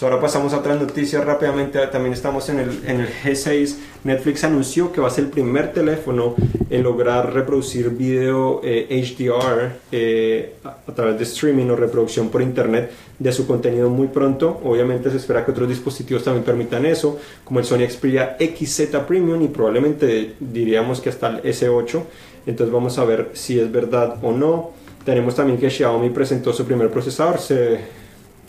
ahora 0.01 0.21
pasamos 0.21 0.53
a 0.53 0.59
otras 0.59 0.81
noticias 0.81 1.25
rápidamente. 1.25 1.79
También 1.89 2.13
estamos 2.13 2.49
en 2.49 2.61
el, 2.61 2.83
en 2.87 3.01
el 3.03 3.09
G6. 3.09 3.77
Netflix 4.05 4.43
anunció 4.43 4.91
que 4.93 5.01
va 5.01 5.09
a 5.09 5.11
ser 5.11 5.25
el 5.25 5.31
primer 5.31 5.73
teléfono 5.73 6.35
en 6.71 6.83
lograr 6.83 7.33
reproducir 7.33 7.91
video 7.91 8.61
HDR 8.63 9.61
eh, 9.63 9.73
eh, 9.93 10.55
a, 10.65 10.93
través 10.93 11.19
de 11.19 11.25
streaming 11.25 11.67
o 11.67 11.77
reproducción 11.77 12.31
por 12.31 12.43
internet 12.43 12.91
de 13.19 13.33
su 13.33 13.47
contenido 13.47 13.91
muy 13.91 14.09
pronto. 14.09 14.61
Obviamente 14.65 15.11
se 15.11 15.19
espera 15.19 15.45
que 15.45 15.51
otros 15.51 15.69
dispositivos 15.69 16.25
también 16.25 16.45
permitan 16.45 16.87
eso, 16.87 17.19
como 17.45 17.61
el 17.61 17.67
Sony 17.67 17.87
Xperia 17.89 18.37
XZ 18.41 18.97
Premium 19.07 19.43
y 19.43 19.49
probablemente 19.49 20.35
diríamos 20.41 21.01
que 21.01 21.11
hasta 21.11 21.29
el 21.29 21.43
S8. 21.43 22.03
Entonces 22.47 22.73
vamos 22.73 22.99
a 22.99 23.05
ver 23.05 23.31
si 23.35 23.61
es 23.61 23.71
verdad 23.71 24.17
o 24.23 24.33
no. 24.33 24.71
Tenemos 25.05 25.35
también 25.35 25.59
que 25.59 25.71
Xiaomi 25.71 26.11
presentó 26.11 26.53
su 26.53 26.65
primer 26.65 26.91
procesador. 26.91 27.39
Se 27.39 28.02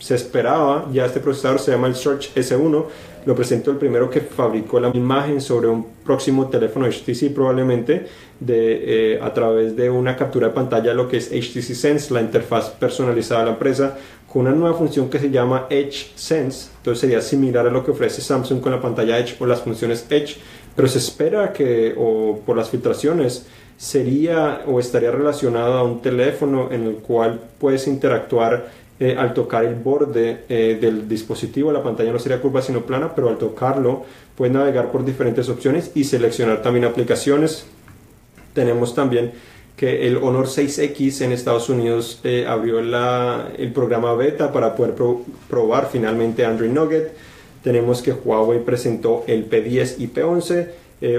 se 0.04 0.14
esperaba, 0.14 0.86
ya 0.92 1.06
este 1.06 1.18
procesador 1.18 1.58
se 1.58 1.70
llama 1.70 1.86
el 1.86 1.94
Search 1.94 2.34
S1, 2.34 2.84
lo 3.24 3.34
presentó 3.34 3.70
el 3.70 3.78
primero 3.78 4.10
que 4.10 4.20
fabricó 4.20 4.78
la 4.78 4.90
imagen 4.92 5.40
sobre 5.40 5.68
un 5.68 5.86
próximo 6.04 6.46
teléfono 6.48 6.86
HTC 6.86 7.32
probablemente 7.34 8.04
de, 8.38 9.14
eh, 9.14 9.18
a 9.22 9.32
través 9.32 9.74
de 9.74 9.88
una 9.88 10.14
captura 10.14 10.48
de 10.48 10.52
pantalla 10.52 10.92
lo 10.92 11.08
que 11.08 11.16
es 11.16 11.30
HTC 11.30 11.74
Sense, 11.74 12.12
la 12.12 12.20
interfaz 12.20 12.68
personalizada 12.72 13.40
de 13.40 13.46
la 13.46 13.52
empresa, 13.52 13.96
con 14.30 14.42
una 14.42 14.50
nueva 14.54 14.76
función 14.76 15.08
que 15.08 15.18
se 15.18 15.30
llama 15.30 15.68
Edge 15.70 16.12
Sense, 16.14 16.68
entonces 16.76 17.00
sería 17.00 17.22
similar 17.22 17.66
a 17.66 17.70
lo 17.70 17.82
que 17.82 17.92
ofrece 17.92 18.20
Samsung 18.20 18.60
con 18.60 18.72
la 18.72 18.82
pantalla 18.82 19.18
Edge 19.18 19.36
o 19.40 19.46
las 19.46 19.62
funciones 19.62 20.04
Edge, 20.10 20.36
pero 20.76 20.86
se 20.86 20.98
espera 20.98 21.50
que, 21.50 21.94
o 21.96 22.40
por 22.44 22.58
las 22.58 22.68
filtraciones, 22.68 23.46
sería 23.78 24.62
o 24.66 24.78
estaría 24.78 25.10
relacionado 25.10 25.74
a 25.74 25.82
un 25.82 26.00
teléfono 26.00 26.68
en 26.70 26.84
el 26.84 26.94
cual 26.96 27.40
puedes 27.58 27.86
interactuar 27.88 28.83
eh, 29.00 29.16
al 29.18 29.34
tocar 29.34 29.64
el 29.64 29.74
borde 29.74 30.44
eh, 30.48 30.78
del 30.80 31.08
dispositivo, 31.08 31.72
la 31.72 31.82
pantalla 31.82 32.12
no 32.12 32.20
sería 32.20 32.40
curva 32.40 32.62
sino 32.62 32.82
plana, 32.82 33.12
pero 33.12 33.28
al 33.28 33.38
tocarlo 33.38 34.04
puedes 34.36 34.54
navegar 34.54 34.92
por 34.92 35.04
diferentes 35.04 35.48
opciones 35.48 35.90
y 35.96 36.04
seleccionar 36.04 36.62
también 36.62 36.84
aplicaciones. 36.84 37.66
Tenemos 38.52 38.94
también 38.94 39.32
que 39.76 40.06
el 40.06 40.16
Honor 40.18 40.46
6X 40.46 41.22
en 41.22 41.32
Estados 41.32 41.68
Unidos 41.68 42.20
eh, 42.22 42.46
abrió 42.48 42.78
el 42.78 43.72
programa 43.72 44.14
beta 44.14 44.52
para 44.52 44.76
poder 44.76 44.94
probar 45.50 45.88
finalmente 45.90 46.44
Android 46.44 46.70
Nugget. 46.70 47.14
Tenemos 47.64 48.00
que 48.00 48.12
Huawei 48.12 48.64
presentó 48.64 49.24
el 49.26 49.50
P10 49.50 49.96
y 49.98 50.06
P11. 50.06 50.68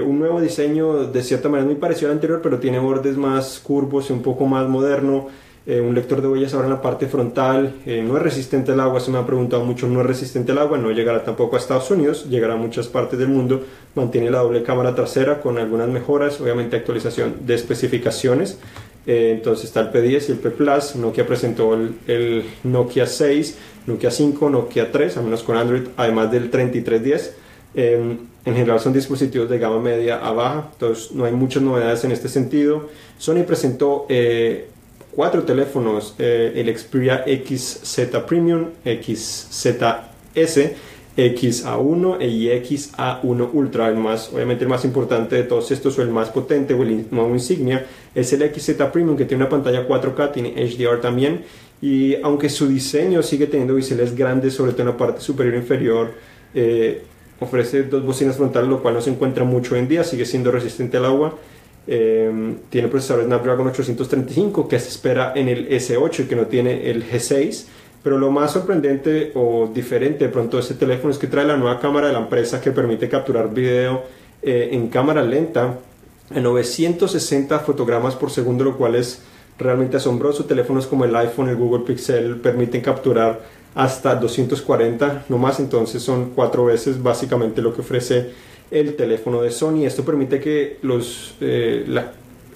un 0.02 0.18
nuevo 0.18 0.40
diseño 0.40 1.04
de 1.04 1.22
cierta 1.22 1.50
manera 1.50 1.66
muy 1.66 1.76
parecido 1.76 2.08
al 2.10 2.14
anterior, 2.14 2.40
pero 2.42 2.58
tiene 2.58 2.78
bordes 2.78 3.18
más 3.18 3.58
curvos 3.58 4.08
y 4.08 4.14
un 4.14 4.22
poco 4.22 4.46
más 4.46 4.66
moderno. 4.66 5.28
Eh, 5.68 5.80
un 5.80 5.96
lector 5.96 6.22
de 6.22 6.28
huellas 6.28 6.54
ahora 6.54 6.68
en 6.68 6.74
la 6.74 6.80
parte 6.80 7.08
frontal, 7.08 7.74
eh, 7.86 8.00
no 8.00 8.16
es 8.16 8.22
resistente 8.22 8.70
al 8.70 8.78
agua, 8.78 9.00
se 9.00 9.10
me 9.10 9.18
ha 9.18 9.26
preguntado 9.26 9.64
mucho, 9.64 9.88
no 9.88 10.00
es 10.00 10.06
resistente 10.06 10.52
al 10.52 10.58
agua, 10.58 10.78
no 10.78 10.92
llegará 10.92 11.24
tampoco 11.24 11.56
a 11.56 11.58
Estados 11.58 11.90
Unidos, 11.90 12.26
llegará 12.30 12.54
a 12.54 12.56
muchas 12.56 12.86
partes 12.86 13.18
del 13.18 13.26
mundo, 13.26 13.64
mantiene 13.96 14.30
la 14.30 14.38
doble 14.38 14.62
cámara 14.62 14.94
trasera 14.94 15.40
con 15.40 15.58
algunas 15.58 15.88
mejoras, 15.88 16.40
obviamente 16.40 16.76
actualización 16.76 17.38
de 17.44 17.54
especificaciones, 17.54 18.60
eh, 19.08 19.32
entonces 19.34 19.64
está 19.64 19.80
el 19.80 19.90
P10 19.90 20.28
y 20.28 20.32
el 20.32 20.38
P 20.38 20.50
Plus, 20.50 20.94
Nokia 20.94 21.26
presentó 21.26 21.74
el, 21.74 22.44
Nokia 22.62 23.06
6, 23.06 23.58
Nokia 23.88 24.12
5, 24.12 24.48
Nokia 24.48 24.92
3, 24.92 25.16
al 25.16 25.24
menos 25.24 25.42
con 25.42 25.56
Android, 25.56 25.88
además 25.96 26.30
del 26.30 26.48
3310. 26.48 27.34
en 27.74 28.54
general 28.54 28.78
son 28.78 28.92
dispositivos 28.92 29.50
de 29.50 29.58
gama 29.58 29.80
media 29.80 30.24
a 30.24 30.30
baja, 30.30 30.68
entonces 30.74 31.10
no 31.10 31.24
hay 31.24 31.32
muchas 31.32 31.64
novedades 31.64 32.04
en 32.04 32.12
este 32.12 32.28
sentido. 32.28 32.88
Sony 33.18 33.42
presentó 33.44 34.06
cuatro 35.16 35.42
teléfonos, 35.44 36.14
eh, 36.18 36.52
el 36.54 36.78
Xperia 36.78 37.24
XZ 37.26 37.98
Premium, 38.26 38.66
XZS, 38.84 40.72
XA1 41.16 42.20
y 42.20 42.48
XA1 42.48 43.50
Ultra, 43.54 43.88
el 43.88 43.96
más, 43.96 44.30
obviamente 44.34 44.64
el 44.64 44.68
más 44.68 44.84
importante 44.84 45.34
de 45.34 45.44
todos 45.44 45.70
estos 45.70 45.98
o 45.98 46.02
el 46.02 46.10
más 46.10 46.28
potente 46.28 46.74
o 46.74 46.82
el 46.82 47.06
nuevo 47.10 47.30
insignia 47.30 47.86
es 48.14 48.30
el 48.34 48.42
XZ 48.54 48.74
Premium 48.92 49.16
que 49.16 49.24
tiene 49.24 49.44
una 49.44 49.50
pantalla 49.50 49.88
4K, 49.88 50.32
tiene 50.32 50.54
HDR 50.54 51.00
también. 51.00 51.44
Y 51.80 52.16
aunque 52.22 52.50
su 52.50 52.68
diseño 52.68 53.22
sigue 53.22 53.46
teniendo 53.46 53.74
biseles 53.74 54.14
grandes, 54.14 54.54
sobre 54.54 54.72
todo 54.72 54.82
en 54.82 54.88
la 54.88 54.96
parte 54.96 55.20
superior 55.20 55.54
e 55.54 55.58
inferior, 55.58 56.12
eh, 56.54 57.02
ofrece 57.40 57.84
dos 57.84 58.04
bocinas 58.04 58.36
frontales, 58.36 58.68
lo 58.68 58.82
cual 58.82 58.94
no 58.94 59.00
se 59.00 59.10
encuentra 59.10 59.44
mucho 59.44 59.74
hoy 59.74 59.80
en 59.80 59.88
día, 59.88 60.04
sigue 60.04 60.26
siendo 60.26 60.50
resistente 60.50 60.98
al 60.98 61.06
agua 61.06 61.38
Em, 61.88 62.56
tiene 62.68 62.88
procesador 62.88 63.24
Snapdragon 63.24 63.68
835 63.68 64.66
que 64.66 64.80
se 64.80 64.88
espera 64.88 65.32
en 65.36 65.48
el 65.48 65.68
S8 65.68 66.24
y 66.24 66.26
que 66.26 66.36
no 66.36 66.46
tiene 66.46 66.90
el 66.90 67.08
G6. 67.08 67.66
Pero 68.02 68.18
lo 68.18 68.30
más 68.30 68.52
sorprendente 68.52 69.32
o 69.34 69.70
diferente 69.72 70.26
de 70.26 70.30
pronto 70.30 70.56
de 70.56 70.62
este 70.62 70.74
teléfono 70.74 71.12
es 71.12 71.18
que 71.18 71.26
trae 71.26 71.44
la 71.44 71.56
nueva 71.56 71.80
cámara 71.80 72.08
de 72.08 72.12
la 72.12 72.20
empresa 72.20 72.60
que 72.60 72.70
permite 72.70 73.08
capturar 73.08 73.52
video 73.52 74.02
eh, 74.42 74.70
en 74.72 74.88
cámara 74.88 75.22
lenta 75.22 75.78
a 76.34 76.40
960 76.40 77.58
fotogramas 77.60 78.14
por 78.14 78.30
segundo, 78.30 78.64
lo 78.64 78.76
cual 78.76 78.94
es 78.94 79.22
realmente 79.58 79.96
asombroso. 79.96 80.44
Teléfonos 80.44 80.86
como 80.86 81.04
el 81.04 81.14
iPhone, 81.16 81.48
el 81.48 81.56
Google 81.56 81.84
Pixel 81.84 82.36
permiten 82.36 82.80
capturar 82.80 83.40
hasta 83.74 84.14
240 84.14 85.26
no 85.28 85.38
más, 85.38 85.60
entonces 85.60 86.02
son 86.02 86.30
cuatro 86.34 86.64
veces 86.64 87.02
básicamente 87.02 87.60
lo 87.60 87.74
que 87.74 87.82
ofrece 87.82 88.30
el 88.70 88.96
teléfono 88.96 89.42
de 89.42 89.50
Sony. 89.50 89.84
Esto 89.84 90.04
permite 90.04 90.40
que 90.40 90.78
los, 90.82 91.34
eh, 91.40 91.84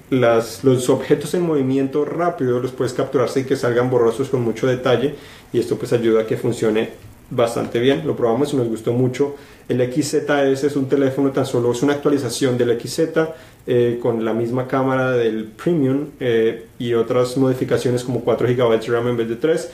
los 0.09 0.89
objetos 0.89 1.33
en 1.33 1.41
movimiento 1.43 2.05
rápido 2.05 2.59
los 2.59 2.71
puedes 2.71 2.93
capturarse 2.93 3.41
y 3.41 3.43
que 3.45 3.55
salgan 3.55 3.89
borrosos 3.89 4.29
con 4.29 4.41
mucho 4.41 4.67
detalle 4.67 5.15
y 5.53 5.59
esto 5.59 5.77
pues 5.77 5.93
ayuda 5.93 6.21
a 6.21 6.25
que 6.25 6.37
funcione 6.37 6.89
bastante 7.29 7.79
bien. 7.79 8.05
Lo 8.05 8.15
probamos 8.15 8.53
y 8.53 8.57
nos 8.57 8.67
gustó 8.67 8.93
mucho. 8.93 9.35
El 9.67 9.81
XZS 9.81 10.65
es 10.65 10.75
un 10.75 10.89
teléfono 10.89 11.31
tan 11.31 11.45
solo, 11.45 11.71
es 11.71 11.81
una 11.81 11.93
actualización 11.93 12.57
del 12.57 12.79
XZ 12.79 12.99
eh, 13.67 13.99
con 14.01 14.25
la 14.25 14.33
misma 14.33 14.67
cámara 14.67 15.11
del 15.11 15.45
Premium 15.45 16.07
eh, 16.19 16.65
y 16.77 16.93
otras 16.93 17.37
modificaciones 17.37 18.03
como 18.03 18.21
4 18.21 18.47
GB 18.49 18.79
de 18.79 18.87
RAM 18.91 19.07
en 19.07 19.17
vez 19.17 19.29
de 19.29 19.35
3 19.37 19.71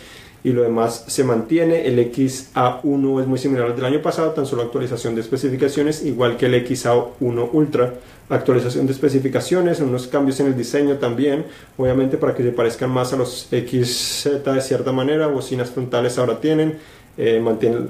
y 0.47 0.53
lo 0.53 0.63
demás 0.63 1.03
se 1.07 1.25
mantiene. 1.25 1.87
El 1.87 1.99
XA1 1.99 3.21
es 3.21 3.27
muy 3.27 3.37
similar 3.37 3.65
al 3.65 3.75
del 3.75 3.83
año 3.83 4.01
pasado, 4.01 4.31
tan 4.31 4.45
solo 4.45 4.61
actualización 4.61 5.13
de 5.13 5.19
especificaciones, 5.19 6.05
igual 6.05 6.37
que 6.37 6.45
el 6.45 6.65
XA1 6.65 7.49
Ultra. 7.51 7.95
Actualización 8.29 8.85
de 8.85 8.93
especificaciones, 8.93 9.81
unos 9.81 10.07
cambios 10.07 10.39
en 10.39 10.47
el 10.47 10.55
diseño 10.55 10.95
también, 10.99 11.45
obviamente 11.75 12.17
para 12.17 12.33
que 12.33 12.43
se 12.43 12.51
parezcan 12.51 12.89
más 12.89 13.11
a 13.11 13.17
los 13.17 13.49
XZ 13.49 14.45
de 14.45 14.61
cierta 14.61 14.93
manera. 14.93 15.27
Bocinas 15.27 15.69
frontales 15.69 16.17
ahora 16.17 16.39
tienen, 16.39 16.77
eh, 17.17 17.43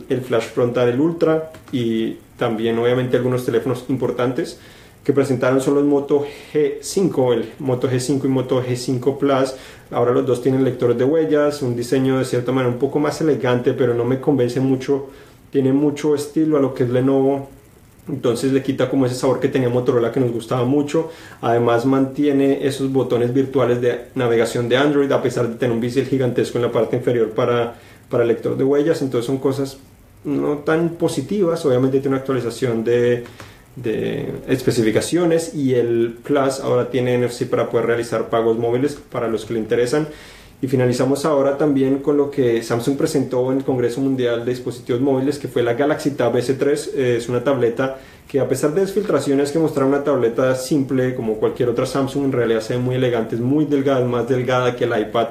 el 0.10 0.22
flash 0.22 0.46
frontal, 0.46 0.90
el 0.90 1.00
Ultra 1.00 1.52
y 1.72 2.18
también 2.38 2.80
obviamente 2.80 3.18
algunos 3.18 3.46
teléfonos 3.46 3.86
importantes 3.90 4.60
que 5.08 5.14
presentaron 5.14 5.62
son 5.62 5.76
los 5.76 5.86
Moto 5.86 6.26
G5, 6.54 7.34
el 7.34 7.54
Moto 7.60 7.90
G5 7.90 8.26
y 8.26 8.28
Moto 8.28 8.62
G5 8.62 9.18
Plus. 9.18 9.56
Ahora 9.90 10.12
los 10.12 10.26
dos 10.26 10.42
tienen 10.42 10.66
lectores 10.66 10.98
de 10.98 11.06
huellas, 11.06 11.62
un 11.62 11.78
diseño 11.78 12.20
de 12.20 12.26
cierta 12.26 12.52
manera 12.52 12.74
un 12.74 12.78
poco 12.78 13.00
más 13.00 13.22
elegante, 13.22 13.72
pero 13.72 13.94
no 13.94 14.04
me 14.04 14.20
convence 14.20 14.60
mucho. 14.60 15.08
Tiene 15.50 15.72
mucho 15.72 16.14
estilo 16.14 16.58
a 16.58 16.60
lo 16.60 16.74
que 16.74 16.84
es 16.84 16.90
Lenovo. 16.90 17.48
Entonces 18.10 18.52
le 18.52 18.62
quita 18.62 18.90
como 18.90 19.06
ese 19.06 19.16
sabor 19.16 19.40
que 19.40 19.48
tenía 19.48 19.70
Motorola 19.70 20.12
que 20.12 20.20
nos 20.20 20.34
gustaba 20.34 20.66
mucho. 20.66 21.10
Además 21.40 21.86
mantiene 21.86 22.68
esos 22.68 22.92
botones 22.92 23.34
virtuales 23.34 23.80
de 23.80 24.08
navegación 24.16 24.68
de 24.68 24.76
Android 24.76 25.10
a 25.10 25.22
pesar 25.22 25.48
de 25.48 25.56
tener 25.56 25.74
un 25.74 25.80
bisel 25.80 26.06
gigantesco 26.06 26.58
en 26.58 26.64
la 26.64 26.72
parte 26.74 26.98
inferior 26.98 27.30
para, 27.30 27.76
para 28.10 28.26
lector 28.26 28.58
de 28.58 28.66
huellas. 28.66 29.02
Entonces 29.02 29.26
son 29.26 29.38
cosas 29.38 29.78
no 30.26 30.58
tan 30.58 30.90
positivas. 30.90 31.66
Obviamente 31.66 32.02
tiene 32.02 32.10
una 32.10 32.18
actualización 32.18 32.84
de 32.84 33.24
de 33.78 34.34
especificaciones 34.48 35.54
y 35.54 35.76
el 35.76 36.18
Plus 36.24 36.60
ahora 36.60 36.90
tiene 36.90 37.18
NFC 37.18 37.46
para 37.46 37.70
poder 37.70 37.86
realizar 37.86 38.30
pagos 38.30 38.58
móviles 38.58 38.98
para 39.12 39.28
los 39.28 39.46
que 39.46 39.54
le 39.54 39.60
interesan. 39.60 40.08
Y 40.60 40.68
finalizamos 40.68 41.24
ahora 41.24 41.56
también 41.56 42.00
con 42.00 42.18
lo 42.18 42.32
que 42.32 42.64
Samsung 42.64 42.98
presentó 42.98 43.52
en 43.52 43.60
el 43.60 43.64
Congreso 43.64 44.02
Mundial 44.02 44.44
de 44.44 44.52
Dispositivos 44.52 45.00
Móviles, 45.02 45.38
que 45.38 45.48
fue 45.48 45.62
la 45.62 45.76
Galaxy 45.76 46.12
Tab 46.12 46.36
S3. 46.36 46.96
es 46.96 47.30
una 47.30 47.44
tableta 47.44 47.98
que 48.28 48.40
a 48.40 48.48
pesar 48.48 48.74
de 48.74 48.82
desfiltraciones 48.82 49.52
que 49.52 49.60
mostraron 49.60 49.94
una 49.94 50.04
tableta 50.04 50.56
simple 50.56 51.14
como 51.14 51.36
cualquier 51.36 51.70
otra 51.70 51.86
Samsung, 51.86 52.26
en 52.26 52.32
realidad 52.32 52.62
se 52.62 52.74
ve 52.74 52.80
muy 52.80 52.96
elegante, 52.96 53.36
es 53.36 53.42
muy 53.42 53.66
delgada, 53.66 54.04
más 54.04 54.28
delgada 54.28 54.76
que 54.76 54.86
el 54.86 55.00
iPad 55.00 55.28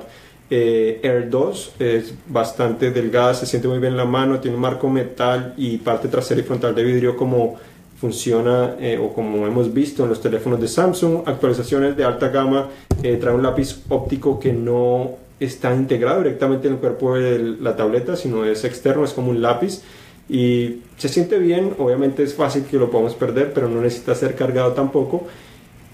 eh, 0.49 1.01
Air 1.03 1.29
2, 1.29 1.73
es 1.81 2.15
bastante 2.29 2.93
delgada, 2.93 3.35
se 3.35 3.47
siente 3.47 3.67
muy 3.67 3.81
bien 3.81 3.93
en 3.93 3.97
la 3.97 4.05
mano, 4.05 4.39
tiene 4.39 4.57
un 4.57 4.63
marco 4.63 4.89
metal 4.89 5.55
y 5.57 5.79
parte 5.79 6.07
trasera 6.07 6.41
y 6.41 6.45
frontal 6.45 6.73
de 6.73 6.85
vidrio 6.85 7.17
como 7.17 7.57
funciona 7.99 8.77
eh, 8.79 8.99
o 8.99 9.13
como 9.13 9.47
hemos 9.47 9.73
visto 9.73 10.03
en 10.03 10.11
los 10.11 10.21
teléfonos 10.21 10.61
de 10.61 10.69
Samsung, 10.69 11.23
actualizaciones 11.27 11.97
de 11.97 12.05
alta 12.05 12.29
gama, 12.29 12.69
eh, 13.03 13.17
trae 13.21 13.35
un 13.35 13.43
lápiz 13.43 13.83
óptico 13.89 14.39
que 14.39 14.53
no 14.53 15.13
está 15.41 15.75
integrado 15.75 16.23
directamente 16.23 16.69
en 16.69 16.75
el 16.75 16.81
cuerpo 16.81 17.15
de 17.15 17.39
la 17.61 17.77
tableta, 17.77 18.17
sino 18.17 18.45
es 18.45 18.65
externo, 18.65 19.05
es 19.05 19.13
como 19.13 19.31
un 19.31 19.43
lápiz 19.43 19.83
y 20.29 20.83
se 20.97 21.09
siente 21.09 21.39
bien, 21.39 21.75
obviamente 21.79 22.23
es 22.23 22.35
fácil 22.35 22.65
que 22.65 22.79
lo 22.79 22.91
podamos 22.91 23.15
perder, 23.15 23.53
pero 23.53 23.69
no 23.69 23.81
necesita 23.81 24.15
ser 24.15 24.35
cargado 24.35 24.73
tampoco 24.73 25.27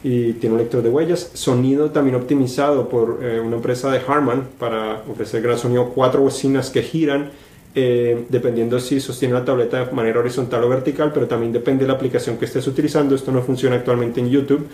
y 0.05 0.33
tiene 0.35 0.55
un 0.55 0.61
lector 0.61 0.83
de 0.83 0.89
huellas, 0.89 1.31
sonido 1.35 1.91
también 1.91 2.17
optimizado 2.17 2.89
por 2.89 3.21
eh, 3.23 3.41
una 3.41 3.57
empresa 3.57 3.91
de 3.91 4.01
Harman 4.07 4.49
para 4.59 5.03
ofrecer 5.09 5.43
gran 5.43 5.59
sonido, 5.59 5.91
cuatro 5.91 6.23
bocinas 6.23 6.71
que 6.71 6.83
giran, 6.83 7.31
eh, 7.75 8.27
dependiendo 8.29 8.79
si 8.79 9.01
sostiene 9.01 9.35
la 9.35 9.45
tableta 9.45 9.85
de 9.85 9.93
manera 9.93 10.21
horizontal 10.21 10.63
o 10.65 10.69
vertical, 10.69 11.11
pero 11.13 11.27
también 11.27 11.53
depende 11.53 11.85
de 11.85 11.89
la 11.89 11.95
aplicación 11.95 12.37
que 12.37 12.45
estés 12.45 12.67
utilizando. 12.67 13.15
Esto 13.15 13.33
no 13.33 13.43
funciona 13.43 13.77
actualmente 13.77 14.21
en 14.21 14.29
YouTube, 14.29 14.67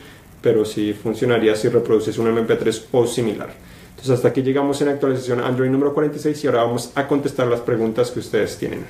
pero 0.43 0.64
sí 0.64 0.93
funcionaría 0.93 1.55
si 1.55 1.69
reproduces 1.69 2.19
un 2.19 2.26
MP3 2.26 2.87
o 2.93 3.07
similar. 3.07 3.50
Entonces 3.90 4.14
hasta 4.14 4.28
aquí 4.28 4.43
llegamos 4.43 4.81
en 4.81 4.88
la 4.88 4.95
actualización 4.95 5.40
Android 5.40 5.71
número 5.71 5.93
46 5.95 6.45
y 6.45 6.47
ahora 6.47 6.62
vamos 6.62 6.93
a 6.95 7.07
contestar 7.09 7.47
las 7.49 7.61
preguntas 7.61 8.11
que 8.11 8.21
ustedes 8.21 8.57
tienen. 8.57 8.85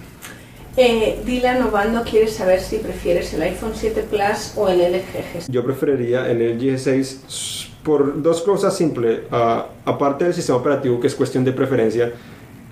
Eh, 0.77 1.21
Dylan 1.25 1.63
Obando 1.63 2.05
quiere 2.05 2.29
saber 2.29 2.61
si 2.61 2.79
prefieres 2.79 3.35
el 3.35 3.43
iPhone 3.43 3.73
7 3.75 4.05
Plus 4.09 4.53
o 4.55 4.69
el 4.69 4.79
LG 4.79 5.47
G6. 5.47 5.47
Yo 5.49 5.65
preferiría 5.65 6.31
el 6.31 6.39
LG 6.39 6.77
G6 6.77 7.69
por 7.83 8.23
dos 8.23 8.43
cosas 8.43 8.77
simples. 8.77 9.21
Ah, 9.31 9.67
aparte 9.85 10.25
del 10.25 10.35
sistema 10.35 10.59
operativo, 10.59 11.01
que 11.01 11.09
es 11.09 11.15
cuestión 11.15 11.45
de 11.45 11.53
preferencia, 11.53 12.13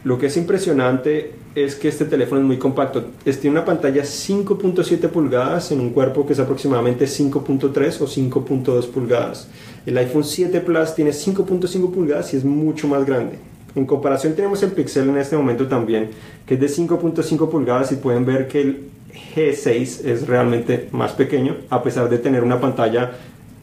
lo 0.07 0.19
que 0.19 0.27
es 0.27 0.37
impresionante 0.37 1.33
es 1.57 1.75
que 1.75 1.89
este 1.89 2.05
teléfono 2.05 2.41
es 2.41 2.47
muy 2.47 2.59
compacto. 2.59 3.07
tiene 3.25 3.51
una 3.51 3.65
pantalla 3.65 4.05
5.7 4.05 5.09
pulgadas 5.09 5.73
en 5.73 5.81
un 5.81 5.91
cuerpo 5.91 6.25
que 6.25 6.33
es 6.33 6.39
aproximadamente 6.39 7.07
5.3 7.07 8.01
o 8.01 8.07
5.2 8.07 8.87
pulgadas. 8.93 9.49
El 9.85 9.99
iPhone 9.99 10.23
7 10.23 10.61
Plus 10.61 10.95
tiene 10.95 11.11
5.5 11.11 11.91
pulgadas 11.91 12.33
y 12.33 12.37
es 12.37 12.45
mucho 12.45 12.87
más 12.87 13.05
grande. 13.05 13.41
En 13.75 13.85
comparación 13.85 14.37
tenemos 14.37 14.63
el 14.63 14.71
Pixel 14.71 15.09
en 15.09 15.19
este 15.19 15.37
momento 15.37 15.67
también, 15.67 16.11
que 16.47 16.55
es 16.55 16.61
de 16.61 16.69
5.5 16.69 17.51
pulgadas 17.51 17.91
y 17.91 17.97
pueden 17.97 18.25
ver 18.25 18.47
que 18.47 18.61
el 18.61 18.89
G6 19.35 20.05
es 20.05 20.29
realmente 20.29 20.89
más 20.93 21.15
pequeño 21.15 21.57
a 21.69 21.83
pesar 21.83 22.09
de 22.09 22.19
tener 22.19 22.45
una 22.45 22.61
pantalla 22.61 23.11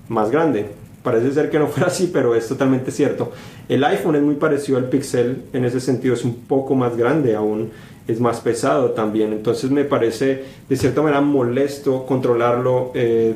más 0.10 0.30
grande. 0.30 0.83
Parece 1.04 1.34
ser 1.34 1.50
que 1.50 1.60
no 1.60 1.68
fuera 1.70 1.88
así, 1.88 2.10
pero 2.12 2.36
es 2.36 2.48
totalmente 2.48 2.92
cierto. 2.92 3.32
El 3.70 3.84
iPhone 3.84 4.16
es 4.16 4.22
muy 4.22 4.36
parecido 4.36 4.78
al 4.78 4.90
Pixel, 4.90 5.44
en 5.54 5.66
ese 5.66 5.80
sentido 5.80 6.14
es 6.14 6.24
un 6.24 6.36
poco 6.46 6.76
más 6.76 6.98
grande 6.98 7.36
aún, 7.36 7.72
es 8.08 8.20
más 8.20 8.40
pesado 8.42 8.92
también. 8.92 9.34
Entonces 9.34 9.70
me 9.70 9.84
parece 9.84 10.44
de 10.68 10.76
cierta 10.76 11.02
manera 11.02 11.22
molesto 11.22 12.06
controlarlo. 12.06 12.92
Eh, 12.96 13.36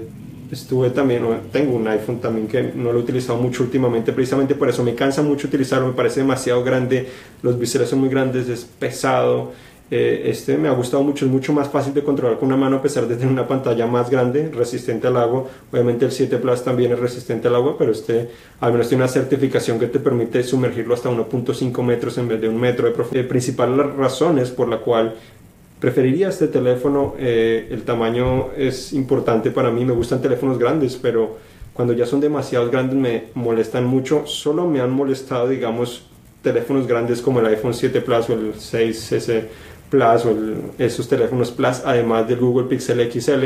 estuve 0.52 0.90
también, 0.92 1.24
tengo 1.52 1.76
un 1.76 1.88
iPhone 1.88 2.20
también 2.20 2.48
que 2.48 2.72
no 2.74 2.94
lo 2.94 3.00
he 3.00 3.02
utilizado 3.02 3.38
mucho 3.38 3.64
últimamente, 3.64 4.14
precisamente 4.14 4.56
por 4.56 4.70
eso 4.70 4.84
me 4.84 4.96
cansa 4.96 5.22
mucho 5.22 5.48
utilizarlo, 5.48 5.88
me 5.88 5.94
parece 5.94 6.22
demasiado 6.22 6.64
grande, 6.64 7.08
los 7.42 7.60
biseles 7.60 7.90
son 7.90 8.00
muy 8.00 8.10
grandes, 8.10 8.48
es 8.48 8.64
pesado. 8.64 9.52
Eh, 9.90 10.24
este 10.26 10.58
me 10.58 10.68
ha 10.68 10.72
gustado 10.72 11.02
mucho, 11.02 11.26
es 11.26 11.32
mucho 11.32 11.54
más 11.54 11.70
fácil 11.70 11.94
de 11.94 12.04
controlar 12.04 12.38
con 12.38 12.48
una 12.48 12.58
mano 12.58 12.78
a 12.78 12.82
pesar 12.82 13.08
de 13.08 13.16
tener 13.16 13.32
una 13.32 13.48
pantalla 13.48 13.88
más 13.88 14.10
grande, 14.10 14.50
resistente 14.50 15.08
al 15.08 15.16
agua. 15.16 15.46
Obviamente 15.72 16.06
el 16.06 16.12
7 16.12 16.38
Plus 16.38 16.64
también 16.64 16.92
es 16.92 17.00
resistente 17.00 17.48
al 17.48 17.56
agua, 17.56 17.78
pero 17.78 17.94
este 17.94 18.30
al 18.60 18.74
menos 18.74 18.90
tiene 18.90 19.04
una 19.04 19.12
certificación 19.12 19.80
que 19.80 19.88
te 19.88 20.00
permite 20.00 20.44
sumergirlo 20.44 20.94
hasta 20.94 21.10
1.5 21.10 21.84
metros 21.84 22.18
en 22.18 22.28
vez 22.28 22.42
de 22.42 22.50
un 22.50 22.60
metro 22.60 22.86
de 22.88 22.92
profundidad. 22.92 23.26
Eh, 23.26 23.28
principal 23.30 23.78
las 23.78 23.96
razones 23.96 24.52
por 24.52 24.68
la 24.68 24.80
cual 24.80 25.16
preferiría 25.80 26.30
este 26.30 26.48
teléfono, 26.48 27.16
eh, 27.18 27.68
el 27.72 27.84
tamaño 27.84 28.50
es 28.58 28.92
importante 28.92 29.52
para 29.52 29.72
mí, 29.72 29.86
me 29.86 29.94
gustan 29.94 30.22
teléfonos 30.22 30.58
grandes, 30.58 30.98
pero 31.02 31.38
cuando 31.74 31.94
ya 31.94 32.06
son 32.06 32.20
demasiado 32.20 32.70
grandes 32.70 32.98
me 32.98 33.26
molestan 33.36 33.86
mucho. 33.86 34.26
Solo 34.26 34.68
me 34.68 34.82
han 34.82 34.92
molestado, 34.92 35.48
digamos, 35.48 36.08
teléfonos 36.42 36.88
grandes 36.88 37.22
como 37.22 37.40
el 37.40 37.46
iPhone 37.46 37.74
7 37.74 38.02
Plus 38.02 38.30
o 38.30 38.34
el 38.34 38.54
6S 38.54 39.44
Plus 39.90 40.26
o 40.26 40.36
esos 40.78 41.08
teléfonos 41.08 41.52
Plus, 41.52 41.82
además 41.86 42.28
del 42.28 42.40
Google 42.40 42.68
Pixel 42.68 43.12
XL. 43.12 43.46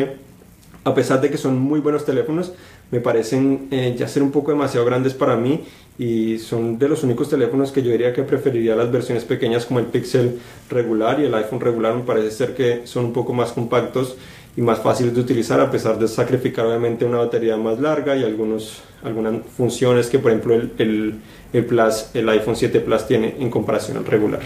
A 0.83 0.95
pesar 0.95 1.21
de 1.21 1.29
que 1.29 1.37
son 1.37 1.59
muy 1.59 1.79
buenos 1.79 2.05
teléfonos, 2.05 2.53
me 2.91 2.99
parecen 2.99 3.67
eh, 3.71 3.95
ya 3.97 4.07
ser 4.07 4.23
un 4.23 4.31
poco 4.31 4.51
demasiado 4.51 4.85
grandes 4.85 5.13
para 5.13 5.35
mí 5.37 5.63
y 5.97 6.39
son 6.39 6.77
de 6.77 6.89
los 6.89 7.03
únicos 7.03 7.29
teléfonos 7.29 7.71
que 7.71 7.83
yo 7.83 7.91
diría 7.91 8.13
que 8.13 8.23
preferiría 8.23 8.75
las 8.75 8.91
versiones 8.91 9.23
pequeñas 9.23 9.65
como 9.65 9.79
el 9.79 9.85
Pixel 9.85 10.39
regular 10.69 11.19
y 11.19 11.25
el 11.25 11.33
iPhone 11.35 11.59
regular 11.59 11.95
me 11.95 12.01
parece 12.01 12.31
ser 12.31 12.55
que 12.55 12.81
son 12.85 13.05
un 13.05 13.13
poco 13.13 13.33
más 13.33 13.51
compactos 13.51 14.17
y 14.57 14.61
más 14.61 14.79
fáciles 14.79 15.13
de 15.13 15.21
utilizar 15.21 15.59
a 15.59 15.71
pesar 15.71 15.97
de 15.99 16.07
sacrificar 16.07 16.65
obviamente 16.65 17.05
una 17.05 17.19
batería 17.19 17.55
más 17.55 17.79
larga 17.79 18.17
y 18.17 18.23
algunos, 18.23 18.81
algunas 19.03 19.45
funciones 19.55 20.07
que 20.07 20.19
por 20.19 20.31
ejemplo 20.31 20.55
el, 20.55 20.71
el, 20.77 21.15
el, 21.53 21.65
Plus, 21.65 22.07
el 22.13 22.27
iPhone 22.29 22.55
7 22.55 22.79
Plus 22.81 23.07
tiene 23.07 23.35
en 23.39 23.49
comparación 23.49 23.97
al 23.97 24.05
regular. 24.05 24.41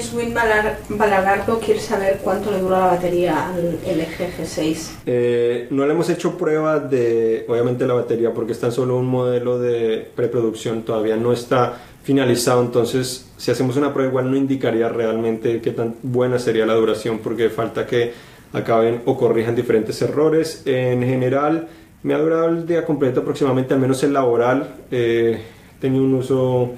Swin 0.00 0.32
Balagardo 0.32 1.60
quiere 1.60 1.80
saber 1.80 2.20
cuánto 2.22 2.50
le 2.50 2.60
dura 2.60 2.78
la 2.78 2.86
batería 2.86 3.48
al 3.48 3.78
LG 3.84 4.38
G6. 4.38 4.90
Eh, 5.06 5.66
no 5.70 5.86
le 5.86 5.92
hemos 5.92 6.08
hecho 6.08 6.38
prueba 6.38 6.78
de, 6.78 7.44
obviamente, 7.48 7.86
la 7.86 7.94
batería 7.94 8.32
porque 8.32 8.52
está 8.52 8.66
en 8.66 8.72
solo 8.72 8.96
un 8.96 9.06
modelo 9.06 9.58
de 9.58 10.10
preproducción, 10.14 10.82
todavía 10.82 11.16
no 11.16 11.32
está 11.32 11.78
finalizado, 12.02 12.62
entonces 12.62 13.30
si 13.36 13.50
hacemos 13.50 13.76
una 13.76 13.92
prueba 13.92 14.10
igual 14.10 14.30
no 14.30 14.36
indicaría 14.36 14.88
realmente 14.88 15.60
qué 15.60 15.70
tan 15.70 15.94
buena 16.02 16.38
sería 16.38 16.66
la 16.66 16.74
duración 16.74 17.18
porque 17.18 17.48
falta 17.48 17.86
que 17.86 18.12
acaben 18.52 19.02
o 19.04 19.16
corrijan 19.16 19.54
diferentes 19.54 20.00
errores. 20.02 20.62
En 20.64 21.02
general, 21.02 21.68
me 22.02 22.14
ha 22.14 22.18
durado 22.18 22.48
el 22.48 22.66
día 22.66 22.84
completo 22.84 23.20
aproximadamente, 23.20 23.74
al 23.74 23.80
menos 23.80 24.02
el 24.02 24.12
laboral. 24.12 24.74
Eh, 24.90 25.40
tenía 25.80 26.00
un 26.00 26.14
uso 26.14 26.72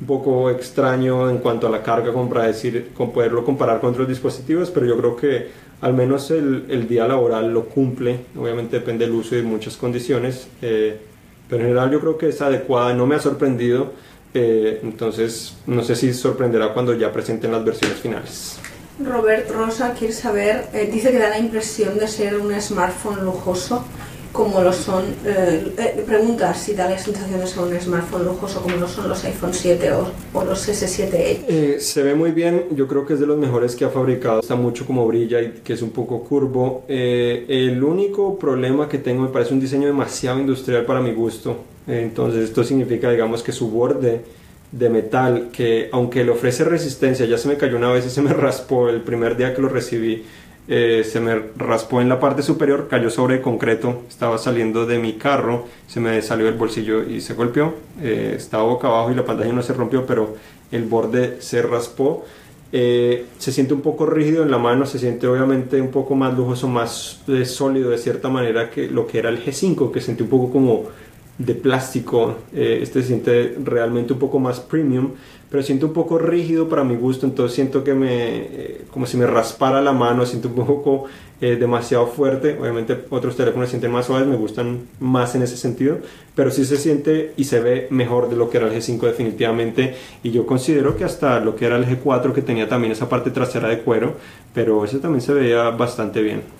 un 0.00 0.06
poco 0.06 0.50
extraño 0.50 1.28
en 1.28 1.38
cuanto 1.38 1.66
a 1.66 1.70
la 1.70 1.82
carga 1.82 2.12
como 2.12 2.28
para 2.28 2.46
decir, 2.46 2.90
con 2.96 3.12
poderlo 3.12 3.44
comparar 3.44 3.80
con 3.80 3.90
otros 3.90 4.08
dispositivos, 4.08 4.70
pero 4.70 4.86
yo 4.86 4.96
creo 4.96 5.16
que 5.16 5.48
al 5.80 5.94
menos 5.94 6.30
el, 6.30 6.66
el 6.68 6.88
día 6.88 7.06
laboral 7.06 7.52
lo 7.52 7.66
cumple, 7.66 8.20
obviamente 8.36 8.78
depende 8.78 9.06
del 9.06 9.14
uso 9.14 9.34
y 9.34 9.38
de 9.38 9.44
muchas 9.44 9.76
condiciones, 9.76 10.48
eh, 10.62 10.98
pero 11.48 11.62
en 11.62 11.68
general 11.68 11.90
yo 11.90 12.00
creo 12.00 12.18
que 12.18 12.28
es 12.28 12.40
adecuada, 12.42 12.94
no 12.94 13.06
me 13.06 13.14
ha 13.14 13.20
sorprendido, 13.20 13.92
eh, 14.34 14.80
entonces 14.82 15.56
no 15.66 15.82
sé 15.82 15.96
si 15.96 16.12
sorprenderá 16.12 16.72
cuando 16.72 16.94
ya 16.94 17.12
presenten 17.12 17.52
las 17.52 17.64
versiones 17.64 17.98
finales. 17.98 18.58
Robert 19.04 19.48
Rosa 19.50 19.94
quiere 19.96 20.12
saber, 20.12 20.66
eh, 20.72 20.90
dice 20.92 21.12
que 21.12 21.18
da 21.18 21.28
la 21.28 21.38
impresión 21.38 21.98
de 21.98 22.08
ser 22.08 22.36
un 22.36 22.52
smartphone 22.60 23.24
lujoso 23.24 23.84
como 24.32 24.60
lo 24.60 24.72
son, 24.72 25.04
eh, 25.24 25.72
eh, 25.78 26.04
pregunta 26.06 26.52
si 26.54 26.74
da 26.74 26.88
la 26.88 26.98
sensación 26.98 27.40
de 27.40 27.46
ser 27.46 27.60
un 27.60 27.80
smartphone 27.80 28.24
lujoso 28.24 28.60
como 28.60 28.76
lo 28.76 28.88
son 28.88 29.08
los 29.08 29.24
iPhone 29.24 29.52
7 29.52 29.90
o, 29.92 30.44
los 30.44 30.68
S7 30.68 31.14
Edge. 31.14 31.44
Eh, 31.48 31.80
se 31.80 32.02
ve 32.02 32.14
muy 32.14 32.32
bien, 32.32 32.64
yo 32.72 32.86
creo 32.86 33.06
que 33.06 33.14
es 33.14 33.20
de 33.20 33.26
los 33.26 33.38
mejores 33.38 33.74
que 33.74 33.84
ha 33.84 33.88
fabricado, 33.88 34.40
está 34.40 34.54
mucho 34.54 34.86
como 34.86 35.06
brilla 35.06 35.40
y 35.40 35.60
que 35.64 35.72
es 35.72 35.82
un 35.82 35.90
poco 35.90 36.22
curvo. 36.22 36.84
el 36.88 37.82
único 37.82 38.38
problema 38.38 38.88
que 38.88 38.98
tengo 38.98 39.22
me 39.22 39.28
parece 39.28 39.54
un 39.54 39.60
diseño 39.60 39.86
demasiado 39.86 40.38
industrial 40.38 40.84
para 40.84 41.00
mi 41.00 41.12
gusto, 41.12 41.56
entonces 41.86 42.44
esto 42.44 42.62
significa 42.64 43.10
digamos 43.10 43.42
que 43.42 43.52
su 43.52 43.70
borde 43.70 44.22
de 44.70 44.90
metal 44.90 45.48
que 45.52 45.88
aunque 45.92 46.24
le 46.24 46.30
ofrece 46.30 46.64
resistencia, 46.64 47.26
ya 47.26 47.38
se 47.38 47.48
me 47.48 47.56
cayó 47.56 47.76
una 47.76 47.90
vez 47.90 48.06
y 48.06 48.10
se 48.10 48.22
me 48.22 48.32
raspó 48.34 48.88
el 48.88 49.00
primer 49.00 49.36
día 49.36 49.54
que 49.54 49.62
lo 49.62 49.68
recibí, 49.68 50.24
eh, 50.70 51.02
se 51.02 51.18
me 51.20 51.34
raspó 51.56 52.02
en 52.02 52.10
la 52.10 52.20
parte 52.20 52.42
superior, 52.42 52.88
cayó 52.88 53.08
sobre 53.08 53.40
concreto, 53.40 54.02
estaba 54.06 54.36
saliendo 54.36 54.84
de 54.84 54.98
mi 54.98 55.14
carro, 55.14 55.66
se 55.86 55.98
me 55.98 56.20
salió 56.20 56.44
del 56.44 56.56
bolsillo 56.56 57.02
y 57.02 57.22
se 57.22 57.32
golpeó, 57.32 57.74
eh, 58.02 58.34
estaba 58.36 58.64
boca 58.64 58.88
abajo 58.88 59.10
y 59.10 59.14
la 59.14 59.24
pantalla 59.24 59.52
no 59.52 59.62
se 59.62 59.72
rompió, 59.72 60.04
pero 60.04 60.36
el 60.70 60.84
borde 60.84 61.40
se 61.40 61.62
raspó. 61.62 62.24
Eh, 62.70 63.24
se 63.38 63.50
siente 63.50 63.72
un 63.72 63.80
poco 63.80 64.04
rígido 64.04 64.42
en 64.42 64.50
la 64.50 64.58
mano, 64.58 64.84
se 64.84 64.98
siente 64.98 65.26
obviamente 65.26 65.80
un 65.80 65.90
poco 65.90 66.14
más 66.14 66.36
lujoso, 66.36 66.68
más 66.68 67.22
sólido 67.46 67.88
de 67.88 67.96
cierta 67.96 68.28
manera 68.28 68.70
que 68.70 68.88
lo 68.88 69.06
que 69.06 69.20
era 69.20 69.30
el 69.30 69.42
G5, 69.42 69.90
que 69.90 70.02
sentí 70.02 70.22
un 70.22 70.28
poco 70.28 70.52
como 70.52 70.84
de 71.38 71.54
plástico. 71.54 72.36
este 72.52 73.02
se 73.02 73.08
siente 73.08 73.56
realmente 73.64 74.12
un 74.12 74.18
poco 74.18 74.38
más 74.38 74.60
premium, 74.60 75.12
pero 75.50 75.62
siento 75.62 75.86
un 75.86 75.92
poco 75.92 76.18
rígido 76.18 76.68
para 76.68 76.84
mi 76.84 76.96
gusto, 76.96 77.26
entonces 77.26 77.54
siento 77.54 77.82
que 77.82 77.94
me, 77.94 78.10
eh, 78.10 78.84
como 78.90 79.06
si 79.06 79.16
me 79.16 79.26
raspara 79.26 79.80
la 79.80 79.92
mano, 79.92 80.26
siento 80.26 80.48
un 80.48 80.54
poco 80.54 81.04
eh, 81.40 81.56
demasiado 81.56 82.06
fuerte, 82.06 82.58
obviamente 82.60 83.04
otros 83.08 83.36
teléfonos 83.36 83.68
se 83.68 83.72
sienten 83.72 83.92
más 83.92 84.06
suaves, 84.06 84.26
me 84.26 84.36
gustan 84.36 84.80
más 85.00 85.34
en 85.34 85.42
ese 85.42 85.56
sentido, 85.56 85.98
pero 86.34 86.50
sí 86.50 86.66
se 86.66 86.76
siente 86.76 87.32
y 87.36 87.44
se 87.44 87.60
ve 87.60 87.86
mejor 87.90 88.28
de 88.28 88.36
lo 88.36 88.50
que 88.50 88.58
era 88.58 88.66
el 88.66 88.74
G5 88.74 89.00
definitivamente, 89.00 89.94
y 90.22 90.32
yo 90.32 90.44
considero 90.44 90.96
que 90.96 91.04
hasta 91.04 91.40
lo 91.40 91.56
que 91.56 91.64
era 91.64 91.76
el 91.76 91.86
G4 91.86 92.34
que 92.34 92.42
tenía 92.42 92.68
también 92.68 92.92
esa 92.92 93.08
parte 93.08 93.30
trasera 93.30 93.68
de 93.68 93.80
cuero, 93.80 94.16
pero 94.52 94.84
ese 94.84 94.98
también 94.98 95.22
se 95.22 95.32
veía 95.32 95.70
bastante 95.70 96.20
bien. 96.20 96.57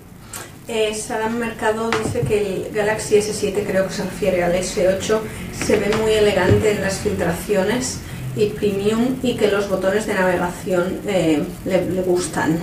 Eh, 0.71 0.95
Mercado 1.39 1.89
dice 1.89 2.21
que 2.21 2.41
el 2.41 2.71
Galaxy 2.71 3.15
S7, 3.15 3.65
creo 3.65 3.87
que 3.87 3.93
se 3.93 4.03
refiere 4.03 4.43
al 4.43 4.53
S8, 4.53 5.19
se 5.51 5.77
ve 5.77 5.89
muy 5.99 6.11
elegante 6.11 6.73
en 6.73 6.81
las 6.81 6.99
filtraciones 6.99 8.01
y 8.35 8.49
premium 8.49 9.15
y 9.23 9.35
que 9.35 9.47
los 9.47 9.67
botones 9.67 10.05
de 10.05 10.13
navegación 10.13 10.99
eh, 11.07 11.41
le, 11.65 12.01
gustan. 12.03 12.59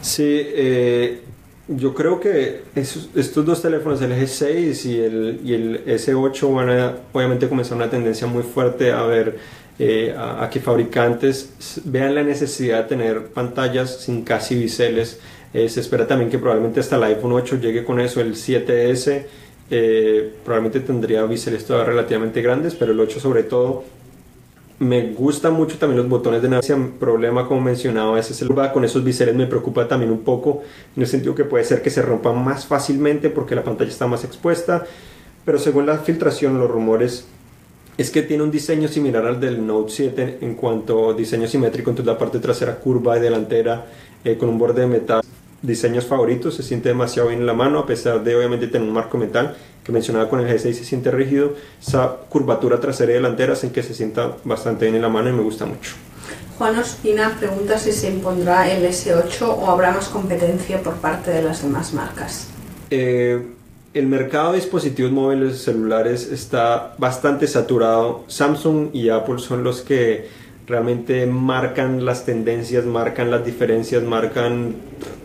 Sí, 0.00 0.22
eh, 0.24 1.22
yo 1.66 1.94
creo 1.94 2.20
que 2.20 2.62
estos 2.76 3.44
dos 3.44 3.60
teléfonos, 3.60 4.00
el 4.02 4.12
G6 4.12 4.84
y 4.84 5.00
el, 5.00 5.40
y 5.44 5.54
el 5.54 5.84
S8, 5.86 6.54
van 6.54 6.70
a 6.70 6.96
obviamente 7.12 7.48
comenzar 7.48 7.76
una 7.76 7.90
tendencia 7.90 8.28
muy 8.28 8.44
fuerte 8.44 8.92
a 8.92 9.02
ver 9.02 9.36
eh, 9.82 10.14
a, 10.14 10.50
que 10.50 10.60
fabricantes 10.60 11.54
vean 11.86 12.14
la 12.14 12.22
necesidad 12.22 12.82
de 12.82 12.88
tener 12.90 13.28
pantallas 13.28 14.02
sin 14.02 14.24
casi 14.24 14.54
biseles. 14.54 15.18
Se 15.52 15.80
espera 15.80 16.06
también 16.06 16.30
que 16.30 16.38
probablemente 16.38 16.80
hasta 16.80 16.96
el 16.96 17.02
iPhone 17.04 17.32
8 17.32 17.56
llegue 17.56 17.84
con 17.84 18.00
eso, 18.00 18.20
el 18.20 18.34
7S. 18.34 19.24
probablemente 20.44 20.80
tendría 20.80 21.24
biseles 21.24 21.64
todavía 21.64 21.90
relativamente 21.90 22.42
grandes, 22.42 22.74
pero 22.74 22.92
el 22.92 23.00
8 23.00 23.20
sobre 23.20 23.42
todo 23.42 23.84
me 24.80 25.12
gusta 25.12 25.50
mucho 25.50 25.76
también 25.76 25.98
los 25.98 26.08
botones 26.08 26.40
de 26.40 26.48
navegación. 26.48 26.92
Problema, 26.98 27.46
como 27.46 27.60
mencionaba, 27.60 28.18
ese 28.18 28.32
es 28.32 28.40
el 28.40 28.48
con 28.72 28.82
esos 28.82 29.04
biseles 29.04 29.34
me 29.34 29.46
preocupa 29.46 29.86
también 29.86 30.10
un 30.10 30.20
poco 30.20 30.62
en 30.96 31.02
el 31.02 31.08
sentido 31.08 31.34
que 31.34 31.44
puede 31.44 31.64
ser 31.64 31.82
que 31.82 31.90
se 31.90 32.00
rompan 32.00 32.42
más 32.42 32.66
fácilmente 32.66 33.28
porque 33.28 33.54
la 33.54 33.62
pantalla 33.62 33.90
está 33.90 34.06
más 34.06 34.24
expuesta. 34.24 34.84
Pero 35.44 35.58
según 35.58 35.84
la 35.84 35.98
filtración, 35.98 36.58
los 36.58 36.70
rumores 36.70 37.26
es 37.98 38.10
que 38.10 38.22
tiene 38.22 38.42
un 38.42 38.50
diseño 38.50 38.88
similar 38.88 39.26
al 39.26 39.38
del 39.38 39.66
Note 39.66 39.92
7 39.92 40.38
en 40.40 40.54
cuanto 40.54 41.10
a 41.10 41.14
diseño 41.14 41.46
simétrico, 41.46 41.90
entonces 41.90 42.10
la 42.10 42.18
parte 42.18 42.38
trasera 42.38 42.76
curva 42.76 43.18
y 43.18 43.20
delantera 43.20 43.84
eh, 44.24 44.38
con 44.38 44.48
un 44.48 44.58
borde 44.58 44.80
de 44.80 44.86
metal. 44.86 45.20
Diseños 45.62 46.06
favoritos, 46.06 46.54
se 46.54 46.62
siente 46.62 46.88
demasiado 46.88 47.28
bien 47.28 47.40
en 47.40 47.46
la 47.46 47.54
mano 47.54 47.80
a 47.80 47.86
pesar 47.86 48.24
de 48.24 48.34
obviamente 48.34 48.66
tener 48.66 48.88
un 48.88 48.94
marco 48.94 49.18
metal 49.18 49.56
que 49.84 49.92
mencionaba 49.92 50.28
con 50.28 50.40
el 50.40 50.46
G6 50.46 50.72
se 50.72 50.84
siente 50.84 51.10
rígido, 51.10 51.54
esa 51.80 52.16
curvatura 52.28 52.80
trasera 52.80 53.12
y 53.12 53.14
delantera 53.14 53.54
hacen 53.54 53.70
que 53.70 53.82
se 53.82 53.94
sienta 53.94 54.36
bastante 54.44 54.84
bien 54.84 54.96
en 54.96 55.02
la 55.02 55.08
mano 55.08 55.30
y 55.30 55.32
me 55.32 55.42
gusta 55.42 55.66
mucho. 55.66 55.92
Juan 56.58 56.78
Ospina 56.78 57.36
pregunta 57.38 57.78
si 57.78 57.92
se 57.92 58.10
impondrá 58.10 58.70
el 58.70 58.84
S8 58.84 59.42
o 59.42 59.70
habrá 59.70 59.92
más 59.92 60.08
competencia 60.08 60.82
por 60.82 60.94
parte 60.96 61.30
de 61.30 61.42
las 61.42 61.62
demás 61.62 61.94
marcas. 61.94 62.48
Eh, 62.90 63.42
el 63.94 64.06
mercado 64.06 64.52
de 64.52 64.58
dispositivos 64.58 65.10
móviles 65.10 65.62
celulares 65.62 66.30
está 66.30 66.94
bastante 66.98 67.46
saturado. 67.46 68.24
Samsung 68.28 68.90
y 68.92 69.08
Apple 69.08 69.38
son 69.38 69.64
los 69.64 69.80
que 69.80 70.28
realmente 70.70 71.26
marcan 71.26 72.04
las 72.04 72.24
tendencias, 72.24 72.86
marcan 72.86 73.30
las 73.30 73.44
diferencias, 73.44 74.02
marcan 74.02 74.74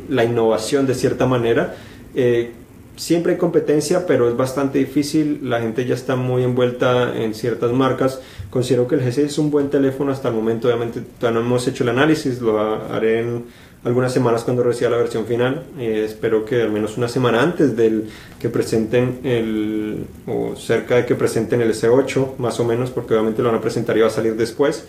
la 0.10 0.24
innovación 0.24 0.88
de 0.88 0.96
cierta 0.96 1.26
manera. 1.28 1.76
Eh, 2.16 2.52
siempre 2.96 3.34
hay 3.34 3.38
competencia, 3.38 4.08
pero 4.08 4.28
es 4.28 4.36
bastante 4.36 4.80
difícil. 4.80 5.40
La 5.44 5.62
gente 5.62 5.86
ya 5.86 5.96
está 5.96 6.16
muy 6.16 6.44
envuelta 6.44 7.16
en 7.16 7.34
ciertas 7.34 7.72
marcas. 7.72 8.22
Considero 8.50 8.88
que 8.88 8.96
el 8.96 9.02
G6 9.02 9.20
es 9.20 9.38
un 9.38 9.52
buen 9.52 9.70
teléfono 9.70 10.12
hasta 10.12 10.30
el 10.30 10.36
momento. 10.36 10.68
Obviamente 10.68 11.02
todavía 11.20 11.40
no 11.40 11.46
hemos 11.46 11.68
hecho 11.68 11.84
el 11.84 11.90
análisis, 11.90 12.42
lo 12.42 12.60
haré 12.60 13.20
en 13.20 13.46
algunas 13.84 14.12
semanas 14.12 14.44
cuando 14.44 14.64
reciba 14.64 14.90
la 14.90 14.98
versión 14.98 15.26
final. 15.26 15.64
Eh, 15.78 16.04
espero 16.06 16.44
que 16.44 16.62
al 16.62 16.72
menos 16.72 16.98
una 16.98 17.08
semana 17.08 17.42
antes 17.42 17.76
del 17.76 18.10
que 18.40 18.50
presenten 18.50 19.20
el, 19.24 20.06
o 20.26 20.56
cerca 20.56 20.96
de 20.96 21.06
que 21.06 21.16
presenten 21.16 21.62
el 21.62 21.72
S8, 21.72 22.38
más 22.38 22.60
o 22.60 22.66
menos, 22.66 22.90
porque 22.90 23.14
obviamente 23.14 23.44
lo 23.44 23.50
van 23.50 23.60
a 23.60 23.62
presentar 23.62 23.96
y 23.98 24.02
va 24.02 24.08
a 24.08 24.12
salir 24.12 24.36
después. 24.36 24.86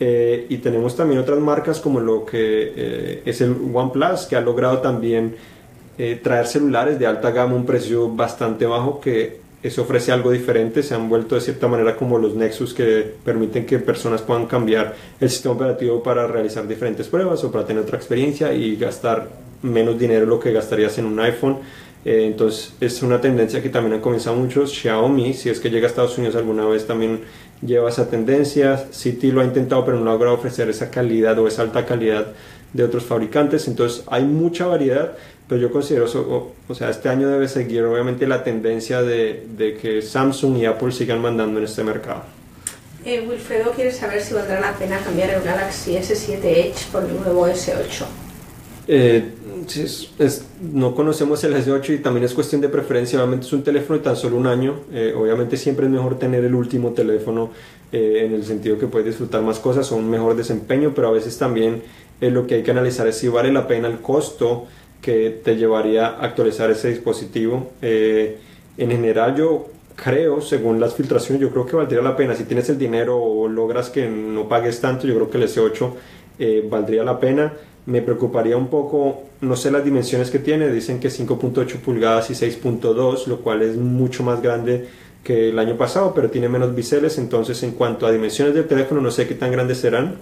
Eh, 0.00 0.46
y 0.48 0.58
tenemos 0.58 0.96
también 0.96 1.20
otras 1.20 1.40
marcas 1.40 1.80
como 1.80 1.98
lo 1.98 2.24
que 2.24 2.72
eh, 2.76 3.22
es 3.24 3.40
el 3.40 3.56
OnePlus, 3.72 4.26
que 4.26 4.36
ha 4.36 4.40
logrado 4.40 4.78
también 4.78 5.34
eh, 5.98 6.20
traer 6.22 6.46
celulares 6.46 6.98
de 6.98 7.06
alta 7.06 7.32
gama 7.32 7.52
a 7.52 7.56
un 7.56 7.66
precio 7.66 8.08
bastante 8.08 8.66
bajo, 8.66 9.00
que 9.00 9.40
eso 9.60 9.82
ofrece 9.82 10.12
algo 10.12 10.30
diferente. 10.30 10.82
Se 10.84 10.94
han 10.94 11.08
vuelto 11.08 11.34
de 11.34 11.40
cierta 11.40 11.66
manera 11.66 11.96
como 11.96 12.18
los 12.18 12.34
Nexus 12.34 12.72
que 12.72 13.14
permiten 13.24 13.66
que 13.66 13.80
personas 13.80 14.22
puedan 14.22 14.46
cambiar 14.46 14.94
el 15.20 15.28
sistema 15.30 15.54
operativo 15.54 16.00
para 16.02 16.26
realizar 16.28 16.66
diferentes 16.68 17.08
pruebas 17.08 17.42
o 17.42 17.50
para 17.50 17.66
tener 17.66 17.82
otra 17.82 17.96
experiencia 17.96 18.52
y 18.52 18.76
gastar 18.76 19.28
menos 19.62 19.98
dinero 19.98 20.26
lo 20.26 20.38
que 20.38 20.52
gastarías 20.52 20.96
en 20.98 21.06
un 21.06 21.18
iPhone. 21.18 21.58
Entonces 22.10 22.72
es 22.80 23.02
una 23.02 23.20
tendencia 23.20 23.62
que 23.62 23.68
también 23.68 23.94
han 23.94 24.00
comenzado 24.00 24.36
muchos. 24.36 24.72
Xiaomi, 24.72 25.34
si 25.34 25.50
es 25.50 25.60
que 25.60 25.70
llega 25.70 25.86
a 25.86 25.90
Estados 25.90 26.16
Unidos 26.16 26.36
alguna 26.36 26.64
vez, 26.66 26.86
también 26.86 27.20
lleva 27.60 27.90
esa 27.90 28.08
tendencia. 28.08 28.86
City 28.90 29.30
lo 29.30 29.40
ha 29.40 29.44
intentado, 29.44 29.84
pero 29.84 29.98
no 29.98 30.10
ha 30.10 30.14
logrado 30.14 30.36
ofrecer 30.36 30.68
esa 30.70 30.90
calidad 30.90 31.38
o 31.38 31.46
esa 31.46 31.62
alta 31.62 31.84
calidad 31.84 32.28
de 32.72 32.84
otros 32.84 33.04
fabricantes. 33.04 33.68
Entonces 33.68 34.04
hay 34.06 34.24
mucha 34.24 34.66
variedad, 34.66 35.12
pero 35.48 35.60
yo 35.60 35.70
considero, 35.70 36.06
o, 36.06 36.52
o 36.66 36.74
sea, 36.74 36.90
este 36.90 37.08
año 37.08 37.28
debe 37.28 37.48
seguir 37.48 37.84
obviamente 37.84 38.26
la 38.26 38.42
tendencia 38.44 39.02
de, 39.02 39.46
de, 39.56 39.76
que 39.76 40.00
Samsung 40.02 40.56
y 40.58 40.66
Apple 40.66 40.92
sigan 40.92 41.20
mandando 41.20 41.58
en 41.58 41.64
este 41.64 41.84
mercado. 41.84 42.22
Eh, 43.04 43.24
Wilfredo 43.28 43.70
quiere 43.72 43.92
saber 43.92 44.20
si 44.22 44.34
valdrá 44.34 44.60
la 44.60 44.74
pena 44.74 44.98
cambiar 44.98 45.30
el 45.30 45.42
Galaxy 45.42 45.92
S7 45.92 46.42
Edge 46.42 46.86
por 46.90 47.04
el 47.04 47.14
nuevo 47.16 47.46
S8. 47.46 48.04
Eh, 48.90 49.22
es, 49.76 50.10
es, 50.18 50.44
no 50.60 50.94
conocemos 50.94 51.42
el 51.44 51.54
S8 51.54 51.94
y 51.94 51.98
también 51.98 52.24
es 52.24 52.34
cuestión 52.34 52.60
de 52.60 52.68
preferencia. 52.68 53.18
Obviamente 53.18 53.46
es 53.46 53.52
un 53.52 53.62
teléfono 53.62 53.98
de 53.98 54.04
tan 54.04 54.16
solo 54.16 54.36
un 54.36 54.46
año. 54.46 54.80
Eh, 54.92 55.14
obviamente 55.16 55.56
siempre 55.56 55.86
es 55.86 55.92
mejor 55.92 56.18
tener 56.18 56.44
el 56.44 56.54
último 56.54 56.92
teléfono 56.92 57.50
eh, 57.92 58.24
en 58.24 58.34
el 58.34 58.44
sentido 58.44 58.78
que 58.78 58.86
puedes 58.86 59.06
disfrutar 59.06 59.42
más 59.42 59.58
cosas 59.58 59.90
o 59.92 59.96
un 59.96 60.08
mejor 60.08 60.36
desempeño, 60.36 60.92
pero 60.94 61.08
a 61.08 61.10
veces 61.10 61.36
también 61.38 61.82
eh, 62.20 62.30
lo 62.30 62.46
que 62.46 62.56
hay 62.56 62.62
que 62.62 62.70
analizar 62.70 63.06
es 63.06 63.16
si 63.16 63.28
vale 63.28 63.52
la 63.52 63.66
pena 63.66 63.88
el 63.88 63.98
costo 63.98 64.66
que 65.02 65.40
te 65.44 65.56
llevaría 65.56 66.08
a 66.08 66.24
actualizar 66.24 66.70
ese 66.70 66.88
dispositivo. 66.88 67.70
en 67.80 68.90
general 68.90 69.36
yo 69.36 69.68
creo, 69.96 70.40
según 70.40 70.80
las 70.80 70.94
filtraciones, 70.94 71.40
yo 71.40 71.50
creo 71.50 71.66
que 71.66 71.76
valdría 71.76 72.02
la 72.02 72.16
pena. 72.16 72.34
Si 72.34 72.44
tienes 72.44 72.68
el 72.68 72.78
dinero 72.78 73.16
o 73.16 73.48
logras 73.48 73.90
que 73.90 74.08
no 74.08 74.48
pagues 74.48 74.80
tanto, 74.80 75.06
yo 75.06 75.14
creo 75.14 75.30
que 75.30 75.38
el 75.38 75.44
S8 75.44 76.68
valdría 76.68 77.04
la 77.04 77.18
pena 77.20 77.52
me 77.88 78.02
preocuparía 78.02 78.54
un 78.54 78.68
poco, 78.68 79.22
no 79.40 79.56
sé 79.56 79.70
las 79.70 79.82
dimensiones 79.82 80.30
que 80.30 80.38
tiene, 80.38 80.70
dicen 80.70 81.00
que 81.00 81.08
5.8 81.08 81.78
pulgadas 81.80 82.28
y 82.28 82.34
6.2, 82.34 83.26
lo 83.26 83.40
cual 83.40 83.62
es 83.62 83.76
mucho 83.76 84.22
más 84.22 84.42
grande 84.42 84.88
que 85.24 85.48
el 85.48 85.58
año 85.58 85.78
pasado, 85.78 86.12
pero 86.14 86.28
tiene 86.28 86.50
menos 86.50 86.74
biseles, 86.74 87.16
entonces 87.16 87.62
en 87.62 87.70
cuanto 87.70 88.06
a 88.06 88.12
dimensiones 88.12 88.54
del 88.54 88.66
teléfono 88.66 89.00
no 89.00 89.10
sé 89.10 89.26
qué 89.26 89.34
tan 89.34 89.50
grandes 89.50 89.78
serán. 89.78 90.16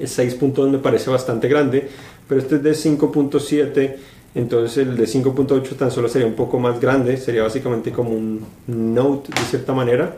El 0.00 0.08
6.2 0.08 0.70
me 0.70 0.78
parece 0.78 1.10
bastante 1.10 1.48
grande, 1.48 1.86
pero 2.26 2.40
este 2.40 2.56
es 2.56 2.62
de 2.62 2.72
5.7, 2.72 3.96
entonces 4.34 4.78
el 4.78 4.96
de 4.96 5.04
5.8 5.04 5.76
tan 5.76 5.90
solo 5.90 6.08
sería 6.08 6.26
un 6.26 6.34
poco 6.34 6.58
más 6.58 6.80
grande, 6.80 7.18
sería 7.18 7.42
básicamente 7.42 7.92
como 7.92 8.12
un 8.12 8.42
Note 8.66 9.32
de 9.34 9.40
cierta 9.42 9.74
manera, 9.74 10.16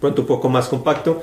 pronto 0.00 0.22
un 0.22 0.28
poco 0.28 0.48
más 0.48 0.68
compacto. 0.68 1.20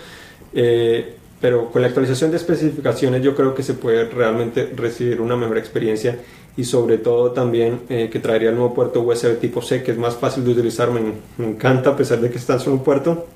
Eh, 0.54 1.16
pero 1.46 1.70
con 1.70 1.84
la 1.84 1.90
actualización 1.90 2.32
de 2.32 2.38
especificaciones 2.38 3.22
yo 3.22 3.36
creo 3.36 3.54
que 3.54 3.62
se 3.62 3.76
puede 3.76 4.10
realmente 4.10 4.68
recibir 4.76 5.22
una 5.22 5.36
mejor 5.36 5.60
experiencia 5.60 6.18
y 6.58 6.64
sobre 6.64 6.98
todo 6.98 7.34
también 7.34 7.82
eh, 7.88 8.10
que 8.12 8.18
traería 8.18 8.50
el 8.50 8.56
nuevo 8.56 8.74
puerto 8.74 9.02
USB 9.02 9.38
tipo 9.40 9.62
C 9.62 9.84
que 9.84 9.92
es 9.92 9.98
más 10.00 10.16
fácil 10.16 10.44
de 10.44 10.54
utilizar, 10.54 10.90
me, 10.90 11.02
me 11.38 11.48
encanta 11.48 11.92
a 11.92 11.96
pesar 11.96 12.20
de 12.20 12.32
que 12.32 12.40
está 12.40 12.58
solo 12.58 12.78
un 12.78 12.84
puerto, 12.84 13.28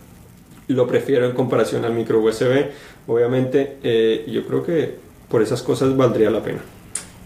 lo 0.69 0.87
prefiero 0.87 1.27
en 1.27 1.33
comparación 1.33 1.85
al 1.85 1.93
micro 1.93 2.19
USB, 2.19 2.71
obviamente 3.05 3.77
eh, 3.83 4.25
yo 4.27 4.43
creo 4.47 4.63
que 4.63 4.95
por 5.29 5.43
esas 5.43 5.61
cosas 5.61 5.95
valdría 5.95 6.31
la 6.31 6.41
pena. 6.41 6.61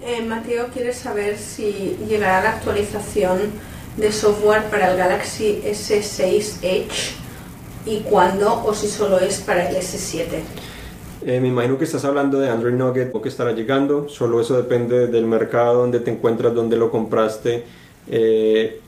Eh, 0.06 0.22
Mateo 0.22 0.68
quiere 0.74 0.92
saber 0.92 1.38
si 1.38 1.96
llegará 2.10 2.44
la 2.44 2.50
actualización 2.58 3.40
de 3.96 4.12
software 4.12 4.64
para 4.64 4.92
el 4.92 4.98
Galaxy 4.98 5.62
S6 5.66 6.58
Edge 6.62 7.14
y 7.86 8.00
cuándo 8.00 8.66
o 8.66 8.74
si 8.74 8.90
solo 8.90 9.18
es 9.18 9.38
para 9.40 9.70
el 9.70 9.78
S7. 9.78 10.42
Eh, 11.26 11.40
me 11.40 11.48
imagino 11.48 11.78
que 11.78 11.86
estás 11.86 12.04
hablando 12.04 12.40
de 12.40 12.50
Android 12.50 12.74
Nugget 12.74 13.12
o 13.14 13.22
que 13.22 13.30
estará 13.30 13.54
llegando, 13.54 14.10
solo 14.10 14.42
eso 14.42 14.58
depende 14.58 15.08
del 15.08 15.26
mercado 15.26 15.80
donde 15.80 16.00
te 16.02 16.12
encuentras, 16.12 16.54
donde 16.54 16.76
lo 16.76 16.92
compraste 16.92 17.64
eh, 18.10 18.80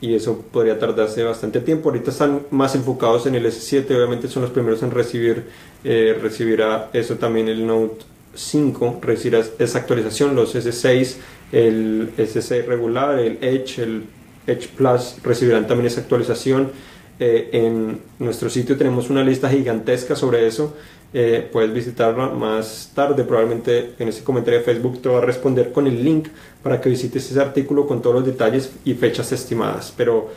y 0.00 0.14
eso 0.14 0.42
podría 0.50 0.78
tardarse 0.78 1.22
bastante 1.22 1.60
tiempo. 1.60 1.90
Ahorita 1.90 2.10
están 2.10 2.42
más 2.50 2.74
enfocados 2.74 3.26
en 3.26 3.34
el 3.34 3.44
S7, 3.44 3.84
obviamente 3.94 4.26
son 4.28 4.42
los 4.42 4.50
primeros 4.50 4.82
en 4.82 4.90
recibir, 4.90 5.44
eh, 5.84 6.18
recibirá 6.20 6.88
eso 6.94 7.16
también 7.16 7.48
el 7.48 7.66
Note 7.66 8.04
5, 8.34 9.00
recibirá 9.02 9.42
esa 9.58 9.78
actualización, 9.78 10.34
los 10.34 10.54
S6, 10.54 11.16
el 11.52 12.12
S6 12.16 12.64
regular, 12.64 13.18
el 13.18 13.36
Edge, 13.42 13.82
el 13.82 14.04
Edge 14.46 14.68
Plus 14.76 15.16
recibirán 15.22 15.66
también 15.66 15.88
esa 15.88 16.00
actualización. 16.00 16.70
Eh, 17.20 17.50
en 17.52 18.00
nuestro 18.18 18.50
sitio 18.50 18.76
tenemos 18.76 19.10
una 19.10 19.22
lista 19.22 19.48
gigantesca 19.48 20.16
sobre 20.16 20.46
eso. 20.46 20.74
Eh, 21.14 21.46
puedes 21.52 21.74
visitarla 21.74 22.28
más 22.28 22.90
tarde, 22.94 23.24
probablemente 23.24 23.94
en 23.98 24.08
ese 24.08 24.24
comentario 24.24 24.60
de 24.60 24.64
Facebook 24.64 25.02
te 25.02 25.10
va 25.10 25.18
a 25.18 25.20
responder 25.20 25.70
con 25.70 25.86
el 25.86 26.02
link 26.02 26.28
para 26.62 26.80
que 26.80 26.88
visites 26.88 27.30
ese 27.30 27.40
artículo 27.40 27.86
con 27.86 28.00
todos 28.00 28.16
los 28.16 28.26
detalles 28.26 28.72
y 28.84 28.94
fechas 28.94 29.30
estimadas. 29.30 29.92
Pero 29.94 30.30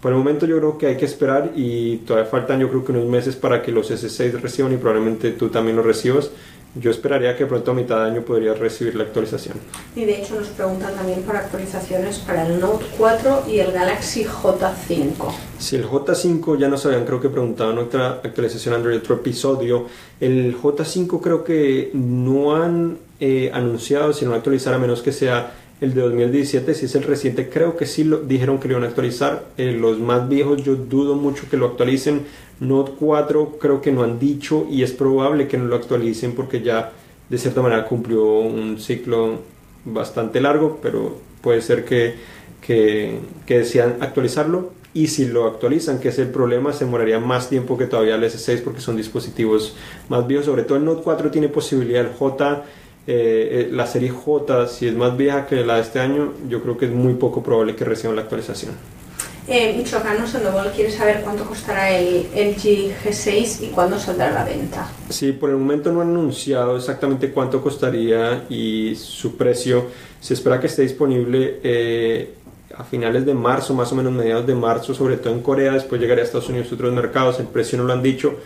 por 0.00 0.12
el 0.12 0.18
momento 0.18 0.46
yo 0.46 0.56
creo 0.58 0.78
que 0.78 0.86
hay 0.86 0.96
que 0.96 1.04
esperar 1.04 1.52
y 1.56 1.98
todavía 1.98 2.30
faltan 2.30 2.60
yo 2.60 2.68
creo 2.68 2.84
que 2.84 2.92
unos 2.92 3.06
meses 3.06 3.34
para 3.34 3.60
que 3.60 3.72
los 3.72 3.90
S6 3.90 4.40
reciban 4.40 4.72
y 4.72 4.76
probablemente 4.76 5.32
tú 5.32 5.48
también 5.48 5.76
los 5.76 5.84
recibas 5.84 6.30
yo 6.74 6.90
esperaría 6.90 7.36
que 7.36 7.46
pronto 7.46 7.72
a 7.72 7.74
mitad 7.74 8.04
de 8.04 8.10
año 8.10 8.22
podría 8.22 8.54
recibir 8.54 8.94
la 8.94 9.04
actualización. 9.04 9.58
Y 9.96 10.04
de 10.04 10.20
hecho 10.20 10.36
nos 10.36 10.48
preguntan 10.48 10.94
también 10.94 11.22
por 11.22 11.36
actualizaciones 11.36 12.18
para 12.18 12.46
el 12.46 12.60
Note 12.60 12.84
4 12.96 13.44
y 13.48 13.58
el 13.58 13.72
Galaxy 13.72 14.24
J5. 14.24 15.32
Si 15.58 15.76
el 15.76 15.86
J5 15.86 16.58
ya 16.58 16.68
nos 16.68 16.86
habían 16.86 17.04
creo 17.04 17.20
que 17.20 17.28
preguntado 17.28 17.72
en 17.72 17.78
otra 17.78 18.20
actualización 18.22 18.74
Android, 18.74 18.98
otro 18.98 19.16
episodio, 19.16 19.86
el 20.20 20.56
J5 20.56 21.20
creo 21.20 21.42
que 21.42 21.90
no 21.92 22.54
han 22.54 22.98
eh, 23.18 23.50
anunciado 23.52 24.12
si 24.12 24.24
no 24.24 24.34
actualizar 24.34 24.72
a 24.72 24.78
menos 24.78 25.02
que 25.02 25.12
sea 25.12 25.52
el 25.80 25.94
de 25.94 26.02
2017, 26.02 26.74
si 26.74 26.84
es 26.84 26.94
el 26.94 27.04
reciente, 27.04 27.48
creo 27.48 27.76
que 27.76 27.86
sí 27.86 28.04
lo 28.04 28.18
dijeron 28.18 28.60
que 28.60 28.68
lo 28.68 28.74
iban 28.74 28.84
a 28.84 28.88
actualizar. 28.88 29.46
Eh, 29.56 29.72
los 29.72 29.98
más 29.98 30.28
viejos 30.28 30.62
yo 30.62 30.76
dudo 30.76 31.14
mucho 31.14 31.44
que 31.50 31.56
lo 31.56 31.66
actualicen. 31.66 32.22
Note 32.60 32.92
4 32.98 33.56
creo 33.58 33.80
que 33.80 33.90
no 33.90 34.02
han 34.02 34.18
dicho 34.18 34.66
y 34.70 34.82
es 34.82 34.92
probable 34.92 35.48
que 35.48 35.56
no 35.56 35.64
lo 35.64 35.76
actualicen 35.76 36.34
porque 36.34 36.60
ya 36.60 36.92
de 37.30 37.38
cierta 37.38 37.62
manera 37.62 37.86
cumplió 37.86 38.24
un 38.24 38.78
ciclo 38.78 39.38
bastante 39.86 40.40
largo, 40.42 40.78
pero 40.82 41.16
puede 41.40 41.62
ser 41.62 41.86
que, 41.86 42.14
que, 42.60 43.18
que 43.46 43.82
actualizarlo. 44.00 44.72
Y 44.92 45.06
si 45.06 45.26
lo 45.26 45.46
actualizan, 45.46 46.00
que 46.00 46.08
es 46.08 46.18
el 46.18 46.28
problema, 46.28 46.72
se 46.72 46.84
demoraría 46.84 47.20
más 47.20 47.48
tiempo 47.48 47.78
que 47.78 47.86
todavía 47.86 48.16
el 48.16 48.24
S6 48.24 48.62
porque 48.62 48.80
son 48.80 48.96
dispositivos 48.96 49.76
más 50.08 50.26
viejos. 50.26 50.46
Sobre 50.46 50.64
todo 50.64 50.76
el 50.76 50.84
Note 50.84 51.02
4 51.04 51.30
tiene 51.30 51.48
posibilidad, 51.48 52.04
el 52.04 52.12
J 52.12 52.64
eh, 53.12 53.62
eh, 53.62 53.68
la 53.72 53.88
serie 53.88 54.10
J, 54.10 54.68
si 54.68 54.86
es 54.86 54.94
más 54.94 55.16
vieja 55.16 55.46
que 55.46 55.56
la 55.64 55.76
de 55.76 55.82
este 55.82 55.98
año, 55.98 56.32
yo 56.48 56.62
creo 56.62 56.78
que 56.78 56.86
es 56.86 56.92
muy 56.92 57.14
poco 57.14 57.42
probable 57.42 57.74
que 57.74 57.84
reciban 57.84 58.14
la 58.14 58.22
actualización. 58.22 58.72
Eh, 59.48 59.74
Michoacano 59.76 60.28
Sandoval 60.28 60.70
quiere 60.70 60.92
saber 60.92 61.22
cuánto 61.22 61.44
costará 61.44 61.90
el 61.90 62.26
LG 62.32 62.94
G6 63.04 63.62
y 63.62 63.66
cuándo 63.74 63.98
saldrá 63.98 64.28
a 64.28 64.32
la 64.32 64.44
venta. 64.44 64.88
Sí, 65.08 65.32
por 65.32 65.50
el 65.50 65.56
momento 65.56 65.90
no 65.90 66.02
han 66.02 66.10
anunciado 66.10 66.76
exactamente 66.76 67.32
cuánto 67.32 67.60
costaría 67.60 68.44
y 68.48 68.94
su 68.94 69.36
precio. 69.36 69.86
Se 70.20 70.34
espera 70.34 70.60
que 70.60 70.68
esté 70.68 70.82
disponible 70.82 71.58
eh, 71.64 72.34
a 72.76 72.84
finales 72.84 73.26
de 73.26 73.34
marzo, 73.34 73.74
más 73.74 73.90
o 73.90 73.96
menos 73.96 74.12
mediados 74.12 74.46
de 74.46 74.54
marzo, 74.54 74.94
sobre 74.94 75.16
todo 75.16 75.32
en 75.32 75.40
Corea. 75.40 75.72
Después 75.72 76.00
llegaría 76.00 76.22
a 76.22 76.26
Estados 76.26 76.48
Unidos 76.48 76.68
y 76.70 76.74
otros 76.74 76.92
mercados. 76.92 77.40
El 77.40 77.46
precio 77.46 77.76
no 77.76 77.82
lo 77.82 77.92
han 77.92 78.04
dicho. 78.04 78.36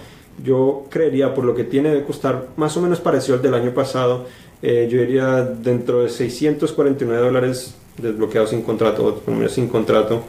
Yo 0.43 0.87
creería, 0.89 1.35
por 1.35 1.45
lo 1.45 1.55
que 1.55 1.65
tiene 1.65 1.91
de 1.91 2.03
costar, 2.03 2.49
más 2.57 2.77
o 2.79 2.81
menos 2.81 3.01
parecido 3.01 3.37
al 3.37 3.43
del 3.43 3.53
año 3.53 3.73
pasado 3.75 4.25
eh, 4.67 4.89
yo 4.91 5.03
iría 5.03 5.43
dentro 5.43 6.05
de 6.05 6.09
649 6.09 7.23
dólares 7.23 7.75
desbloqueados 7.99 8.49
sin 8.49 8.63
contrato, 8.63 9.17
por 9.17 9.35
lo 9.35 9.41
menos 9.41 9.53
sin 9.53 9.69
contrato, 9.69 10.25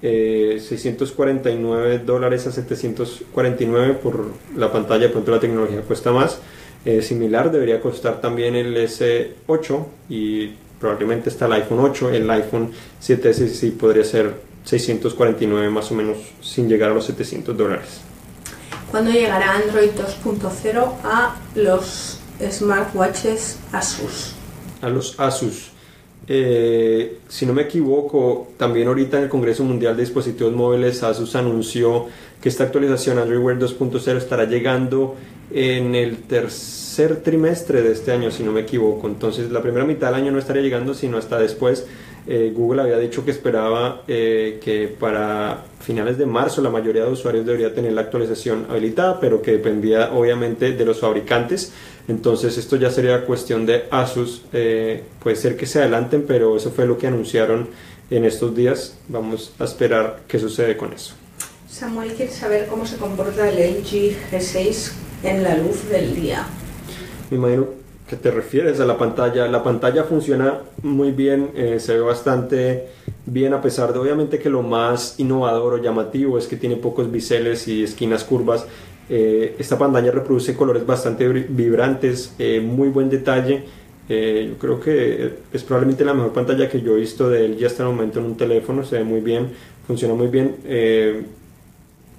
649 0.00 1.94
eh, 1.94 1.98
dólares 1.98 2.46
a 2.46 2.52
749 2.52 3.94
por 3.94 4.26
la 4.56 4.70
pantalla, 4.70 5.08
de 5.08 5.08
pronto 5.08 5.32
la 5.32 5.40
tecnología 5.40 5.80
cuesta 5.82 6.12
más. 6.12 6.38
Eh, 6.84 7.02
similar 7.02 7.50
debería 7.50 7.80
costar 7.80 8.20
también 8.20 8.54
el 8.54 8.76
S8 8.76 9.84
y 10.08 10.52
probablemente 10.78 11.28
está 11.28 11.46
el 11.46 11.54
iPhone 11.54 11.80
8, 11.80 12.10
el 12.10 12.30
iPhone 12.30 12.70
7S 13.02 13.48
sí 13.48 13.72
podría 13.72 14.04
ser 14.04 14.34
649 14.66 15.68
más 15.68 15.90
o 15.90 15.96
menos 15.96 16.18
sin 16.40 16.68
llegar 16.68 16.92
a 16.92 16.94
los 16.94 17.06
700 17.06 17.56
dólares. 17.56 18.02
¿Cuándo 18.92 19.10
llegará 19.10 19.56
Android 19.56 19.90
2.0 19.90 20.94
a 21.02 21.36
los 21.56 22.19
smartwatches 22.50 23.58
Asus. 23.72 24.34
A 24.82 24.88
los 24.88 25.18
Asus. 25.18 25.70
Eh, 26.28 27.18
si 27.28 27.44
no 27.44 27.52
me 27.52 27.62
equivoco, 27.62 28.52
también 28.56 28.88
ahorita 28.88 29.18
en 29.18 29.24
el 29.24 29.28
Congreso 29.28 29.64
Mundial 29.64 29.96
de 29.96 30.02
Dispositivos 30.02 30.52
Móviles, 30.52 31.02
Asus 31.02 31.34
anunció 31.34 32.06
que 32.40 32.48
esta 32.48 32.64
actualización 32.64 33.18
Android 33.18 33.40
Wear 33.40 33.58
2.0 33.58 34.16
estará 34.16 34.44
llegando 34.44 35.16
en 35.50 35.94
el 35.94 36.18
tercer 36.18 37.22
trimestre 37.22 37.82
de 37.82 37.92
este 37.92 38.12
año, 38.12 38.30
si 38.30 38.42
no 38.42 38.52
me 38.52 38.60
equivoco. 38.60 39.08
Entonces, 39.08 39.50
la 39.50 39.62
primera 39.62 39.84
mitad 39.84 40.08
del 40.08 40.22
año 40.22 40.32
no 40.32 40.38
estaría 40.38 40.62
llegando, 40.62 40.94
sino 40.94 41.18
hasta 41.18 41.38
después. 41.38 41.86
Eh, 42.32 42.52
Google 42.54 42.82
había 42.82 42.96
dicho 42.96 43.24
que 43.24 43.32
esperaba 43.32 44.02
eh, 44.06 44.60
que 44.62 44.86
para 44.86 45.64
finales 45.80 46.16
de 46.16 46.26
marzo 46.26 46.62
la 46.62 46.70
mayoría 46.70 47.02
de 47.02 47.10
usuarios 47.10 47.44
debería 47.44 47.74
tener 47.74 47.92
la 47.92 48.02
actualización 48.02 48.68
habilitada, 48.70 49.18
pero 49.18 49.42
que 49.42 49.50
dependía 49.50 50.12
obviamente 50.12 50.70
de 50.70 50.84
los 50.84 51.00
fabricantes. 51.00 51.72
Entonces 52.06 52.56
esto 52.56 52.76
ya 52.76 52.88
sería 52.92 53.26
cuestión 53.26 53.66
de 53.66 53.86
Asus. 53.90 54.44
Eh, 54.52 55.02
puede 55.20 55.34
ser 55.34 55.56
que 55.56 55.66
se 55.66 55.80
adelanten, 55.80 56.24
pero 56.24 56.56
eso 56.56 56.70
fue 56.70 56.86
lo 56.86 56.98
que 56.98 57.08
anunciaron 57.08 57.66
en 58.10 58.24
estos 58.24 58.54
días. 58.54 58.96
Vamos 59.08 59.52
a 59.58 59.64
esperar 59.64 60.20
qué 60.28 60.38
sucede 60.38 60.76
con 60.76 60.92
eso. 60.92 61.14
Samuel 61.68 62.12
quiere 62.12 62.30
saber 62.30 62.68
cómo 62.68 62.86
se 62.86 62.96
comporta 62.96 63.50
el 63.50 63.56
LG 63.56 64.30
G6 64.30 64.92
en 65.24 65.42
la 65.42 65.56
luz 65.56 65.88
del 65.88 66.14
día. 66.14 66.46
Me 67.28 67.38
imagino 67.38 67.79
que 68.10 68.16
te 68.16 68.30
refieres 68.30 68.80
a 68.80 68.84
la 68.84 68.98
pantalla. 68.98 69.46
La 69.46 69.62
pantalla 69.62 70.04
funciona 70.04 70.58
muy 70.82 71.12
bien, 71.12 71.52
eh, 71.54 71.78
se 71.80 71.94
ve 71.94 72.00
bastante 72.00 72.88
bien 73.24 73.54
a 73.54 73.62
pesar 73.62 73.92
de 73.92 74.00
obviamente 74.00 74.38
que 74.38 74.50
lo 74.50 74.62
más 74.62 75.14
innovador 75.18 75.74
o 75.74 75.78
llamativo 75.78 76.36
es 76.36 76.46
que 76.48 76.56
tiene 76.56 76.76
pocos 76.76 77.10
biseles 77.10 77.68
y 77.68 77.84
esquinas 77.84 78.24
curvas 78.24 78.66
eh, 79.12 79.56
esta 79.58 79.76
pantalla 79.76 80.12
reproduce 80.12 80.54
colores 80.54 80.86
bastante 80.86 81.28
vibrantes, 81.28 82.32
eh, 82.38 82.60
muy 82.60 82.90
buen 82.90 83.10
detalle. 83.10 83.64
Eh, 84.08 84.46
yo 84.50 84.58
creo 84.58 84.80
que 84.80 85.32
es 85.52 85.64
probablemente 85.64 86.04
la 86.04 86.14
mejor 86.14 86.32
pantalla 86.32 86.68
que 86.68 86.80
yo 86.80 86.96
he 86.96 87.00
visto 87.00 87.28
de 87.28 87.44
él 87.44 87.56
ya 87.56 87.66
hasta 87.66 87.82
el 87.82 87.88
momento 87.88 88.20
en 88.20 88.26
un 88.26 88.36
teléfono. 88.36 88.84
Se 88.84 88.98
ve 88.98 89.04
muy 89.04 89.20
bien, 89.20 89.48
funciona 89.84 90.14
muy 90.14 90.28
bien. 90.28 90.54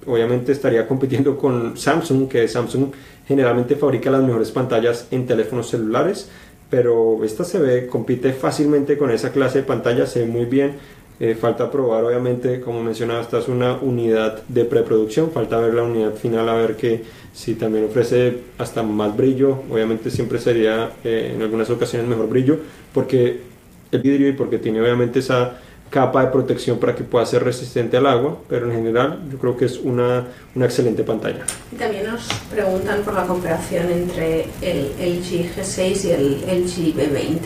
obviamente 0.06 0.52
estaría 0.52 0.86
compitiendo 0.86 1.38
con 1.38 1.78
Samsung, 1.78 2.28
que 2.28 2.46
Samsung 2.46 2.92
generalmente 3.26 3.76
fabrica 3.76 4.10
las 4.10 4.22
mejores 4.22 4.50
pantallas 4.50 5.06
en 5.10 5.26
teléfonos 5.26 5.70
celulares. 5.70 6.30
Pero 6.70 7.22
esta 7.22 7.44
se 7.44 7.58
ve, 7.58 7.86
compite 7.86 8.32
fácilmente 8.32 8.96
con 8.96 9.10
esa 9.10 9.30
clase 9.30 9.58
de 9.58 9.64
pantalla, 9.64 10.06
se 10.06 10.20
ve 10.20 10.26
muy 10.26 10.46
bien 10.46 10.72
eh, 11.24 11.36
falta 11.36 11.70
probar, 11.70 12.02
obviamente, 12.02 12.60
como 12.60 12.82
mencionaba, 12.82 13.20
esta 13.20 13.38
es 13.38 13.46
una 13.46 13.74
unidad 13.74 14.42
de 14.48 14.64
preproducción. 14.64 15.30
Falta 15.30 15.56
ver 15.58 15.72
la 15.72 15.84
unidad 15.84 16.14
final, 16.14 16.48
a 16.48 16.54
ver 16.54 16.74
que 16.76 17.04
si 17.32 17.54
también 17.54 17.84
ofrece 17.84 18.38
hasta 18.58 18.82
más 18.82 19.16
brillo. 19.16 19.62
Obviamente, 19.70 20.10
siempre 20.10 20.40
sería 20.40 20.90
eh, 21.04 21.30
en 21.32 21.40
algunas 21.40 21.70
ocasiones 21.70 22.08
mejor 22.08 22.28
brillo, 22.28 22.58
porque 22.92 23.38
el 23.92 24.00
vidrio 24.00 24.30
y 24.30 24.32
porque 24.32 24.58
tiene 24.58 24.80
obviamente 24.80 25.20
esa 25.20 25.60
capa 25.92 26.24
de 26.24 26.30
protección 26.30 26.78
para 26.78 26.94
que 26.94 27.04
pueda 27.04 27.26
ser 27.26 27.44
resistente 27.44 27.98
al 27.98 28.06
agua, 28.06 28.38
pero 28.48 28.66
en 28.66 28.72
general 28.72 29.20
yo 29.30 29.36
creo 29.38 29.56
que 29.58 29.66
es 29.66 29.78
una, 29.78 30.26
una 30.54 30.64
excelente 30.64 31.04
pantalla. 31.04 31.44
Y 31.70 31.76
también 31.76 32.06
nos 32.06 32.26
preguntan 32.50 33.02
por 33.02 33.12
la 33.12 33.26
comparación 33.26 33.90
entre 33.90 34.46
el 34.62 34.86
LG 34.98 35.54
G6 35.54 36.04
y 36.06 36.10
el 36.10 36.32
LG 36.64 36.96
B20. 36.96 37.40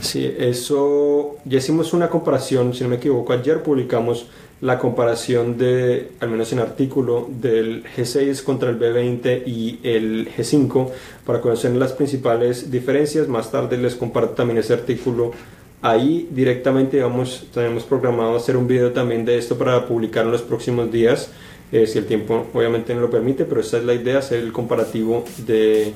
Sí, 0.00 0.32
eso 0.38 1.36
ya 1.44 1.58
hicimos 1.58 1.92
una 1.94 2.08
comparación, 2.08 2.74
si 2.74 2.84
no 2.84 2.90
me 2.90 2.96
equivoco, 2.96 3.32
ayer 3.32 3.62
publicamos 3.62 4.26
la 4.60 4.78
comparación 4.78 5.56
de, 5.56 6.10
al 6.20 6.30
menos 6.30 6.52
en 6.52 6.58
artículo, 6.58 7.26
del 7.30 7.84
G6 7.96 8.42
contra 8.42 8.70
el 8.70 8.78
B20 8.78 9.46
y 9.46 9.78
el 9.82 10.28
G5 10.36 10.90
para 11.24 11.40
conocer 11.40 11.72
las 11.72 11.92
principales 11.92 12.70
diferencias. 12.70 13.28
Más 13.28 13.50
tarde 13.50 13.78
les 13.78 13.94
comparto 13.94 14.34
también 14.34 14.58
ese 14.58 14.74
artículo. 14.74 15.32
Ahí 15.80 16.28
directamente 16.32 17.00
vamos, 17.00 17.46
tenemos 17.54 17.84
programado 17.84 18.36
hacer 18.36 18.56
un 18.56 18.66
video 18.66 18.92
también 18.92 19.24
de 19.24 19.38
esto 19.38 19.56
para 19.56 19.86
publicar 19.86 20.24
en 20.24 20.32
los 20.32 20.42
próximos 20.42 20.90
días, 20.90 21.30
eh, 21.70 21.86
si 21.86 21.98
el 21.98 22.06
tiempo 22.06 22.46
obviamente 22.52 22.94
no 22.94 23.00
lo 23.00 23.10
permite, 23.10 23.44
pero 23.44 23.60
esa 23.60 23.78
es 23.78 23.84
la 23.84 23.94
idea, 23.94 24.18
hacer 24.18 24.40
el 24.40 24.52
comparativo 24.52 25.24
de, 25.46 25.92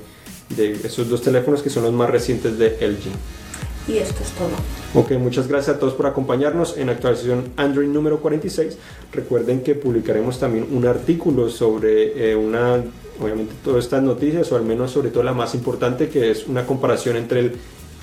de 0.56 0.72
esos 0.84 1.08
dos 1.08 1.22
teléfonos 1.22 1.62
que 1.62 1.70
son 1.70 1.82
los 1.82 1.92
más 1.92 2.10
recientes 2.10 2.58
de 2.58 2.76
LG. 2.80 3.10
Y 3.88 3.98
esto 3.98 4.22
es 4.22 4.30
todo. 4.30 4.50
Ok, 4.94 5.12
muchas 5.12 5.48
gracias 5.48 5.76
a 5.76 5.78
todos 5.80 5.94
por 5.94 6.06
acompañarnos 6.06 6.76
en 6.76 6.88
actualización 6.88 7.50
Android 7.56 7.88
número 7.88 8.20
46. 8.20 8.78
Recuerden 9.12 9.62
que 9.62 9.74
publicaremos 9.74 10.38
también 10.38 10.68
un 10.70 10.86
artículo 10.86 11.48
sobre 11.48 12.30
eh, 12.30 12.36
una, 12.36 12.84
obviamente 13.20 13.54
todas 13.64 13.84
estas 13.84 14.04
noticias, 14.04 14.52
o 14.52 14.56
al 14.56 14.62
menos 14.62 14.92
sobre 14.92 15.10
todo 15.10 15.24
la 15.24 15.32
más 15.32 15.56
importante, 15.56 16.08
que 16.08 16.30
es 16.30 16.46
una 16.46 16.64
comparación 16.66 17.16
entre 17.16 17.40
el 17.40 17.52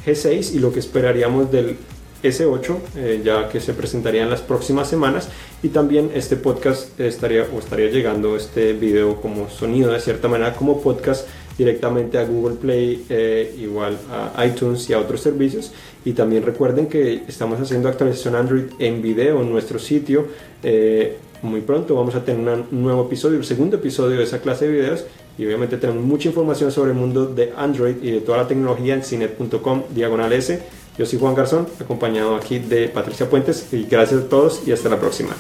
G6 0.10 0.56
y 0.56 0.60
lo 0.60 0.72
que 0.74 0.80
esperaríamos 0.80 1.52
del 1.52 1.78
S8, 2.24 2.78
eh, 2.96 3.22
ya 3.24 3.50
que 3.50 3.60
se 3.60 3.74
presentaría 3.74 4.24
en 4.24 4.30
las 4.30 4.42
próximas 4.42 4.90
semanas. 4.90 5.30
Y 5.64 5.70
también 5.70 6.12
este 6.14 6.36
podcast 6.36 7.00
estaría, 7.00 7.46
o 7.54 7.60
estaría 7.60 7.90
llegando 7.90 8.36
este 8.36 8.74
video 8.74 9.22
como 9.22 9.50
sonido 9.50 9.92
de 9.92 10.00
cierta 10.00 10.28
manera 10.28 10.54
como 10.54 10.82
podcast 10.82 11.28
directamente 11.58 12.18
a 12.18 12.24
Google 12.24 12.56
Play, 12.56 13.06
eh, 13.10 13.54
igual 13.60 13.98
a 14.10 14.46
iTunes 14.46 14.90
y 14.90 14.94
a 14.94 15.00
otros 15.00 15.22
servicios. 15.22 15.72
Y 16.06 16.14
también 16.14 16.44
recuerden 16.44 16.88
que 16.88 17.24
estamos 17.28 17.60
haciendo 17.60 17.90
actualización 17.90 18.36
Android 18.36 18.64
en 18.80 19.02
video 19.02 19.42
en 19.42 19.52
nuestro 19.52 19.78
sitio. 19.78 20.28
Eh, 20.64 21.18
muy 21.42 21.62
pronto 21.62 21.96
vamos 21.96 22.16
a 22.16 22.24
tener 22.24 22.64
un 22.72 22.84
nuevo 22.84 23.06
episodio, 23.06 23.38
el 23.38 23.46
segundo 23.46 23.78
episodio 23.78 24.18
de 24.18 24.24
esa 24.24 24.40
clase 24.40 24.68
de 24.68 24.72
videos. 24.74 25.06
Y 25.40 25.46
obviamente 25.46 25.78
tenemos 25.78 26.04
mucha 26.04 26.28
información 26.28 26.70
sobre 26.70 26.92
el 26.92 26.98
mundo 26.98 27.26
de 27.26 27.54
Android 27.56 27.96
y 28.04 28.12
de 28.12 28.20
toda 28.20 28.40
la 28.40 28.48
tecnología 28.48 28.94
en 28.94 29.04
cinet.com 29.04 29.84
diagonal 29.90 30.34
S. 30.34 30.62
Yo 30.98 31.06
soy 31.06 31.18
Juan 31.18 31.34
Garzón, 31.34 31.66
acompañado 31.80 32.36
aquí 32.36 32.60
de 32.60 32.90
Patricia 32.90 33.30
Puentes. 33.30 33.72
Y 33.72 33.86
gracias 33.86 34.24
a 34.24 34.28
todos 34.28 34.68
y 34.68 34.74
hasta 34.74 34.90
la 34.90 35.00
próxima. 35.00 35.32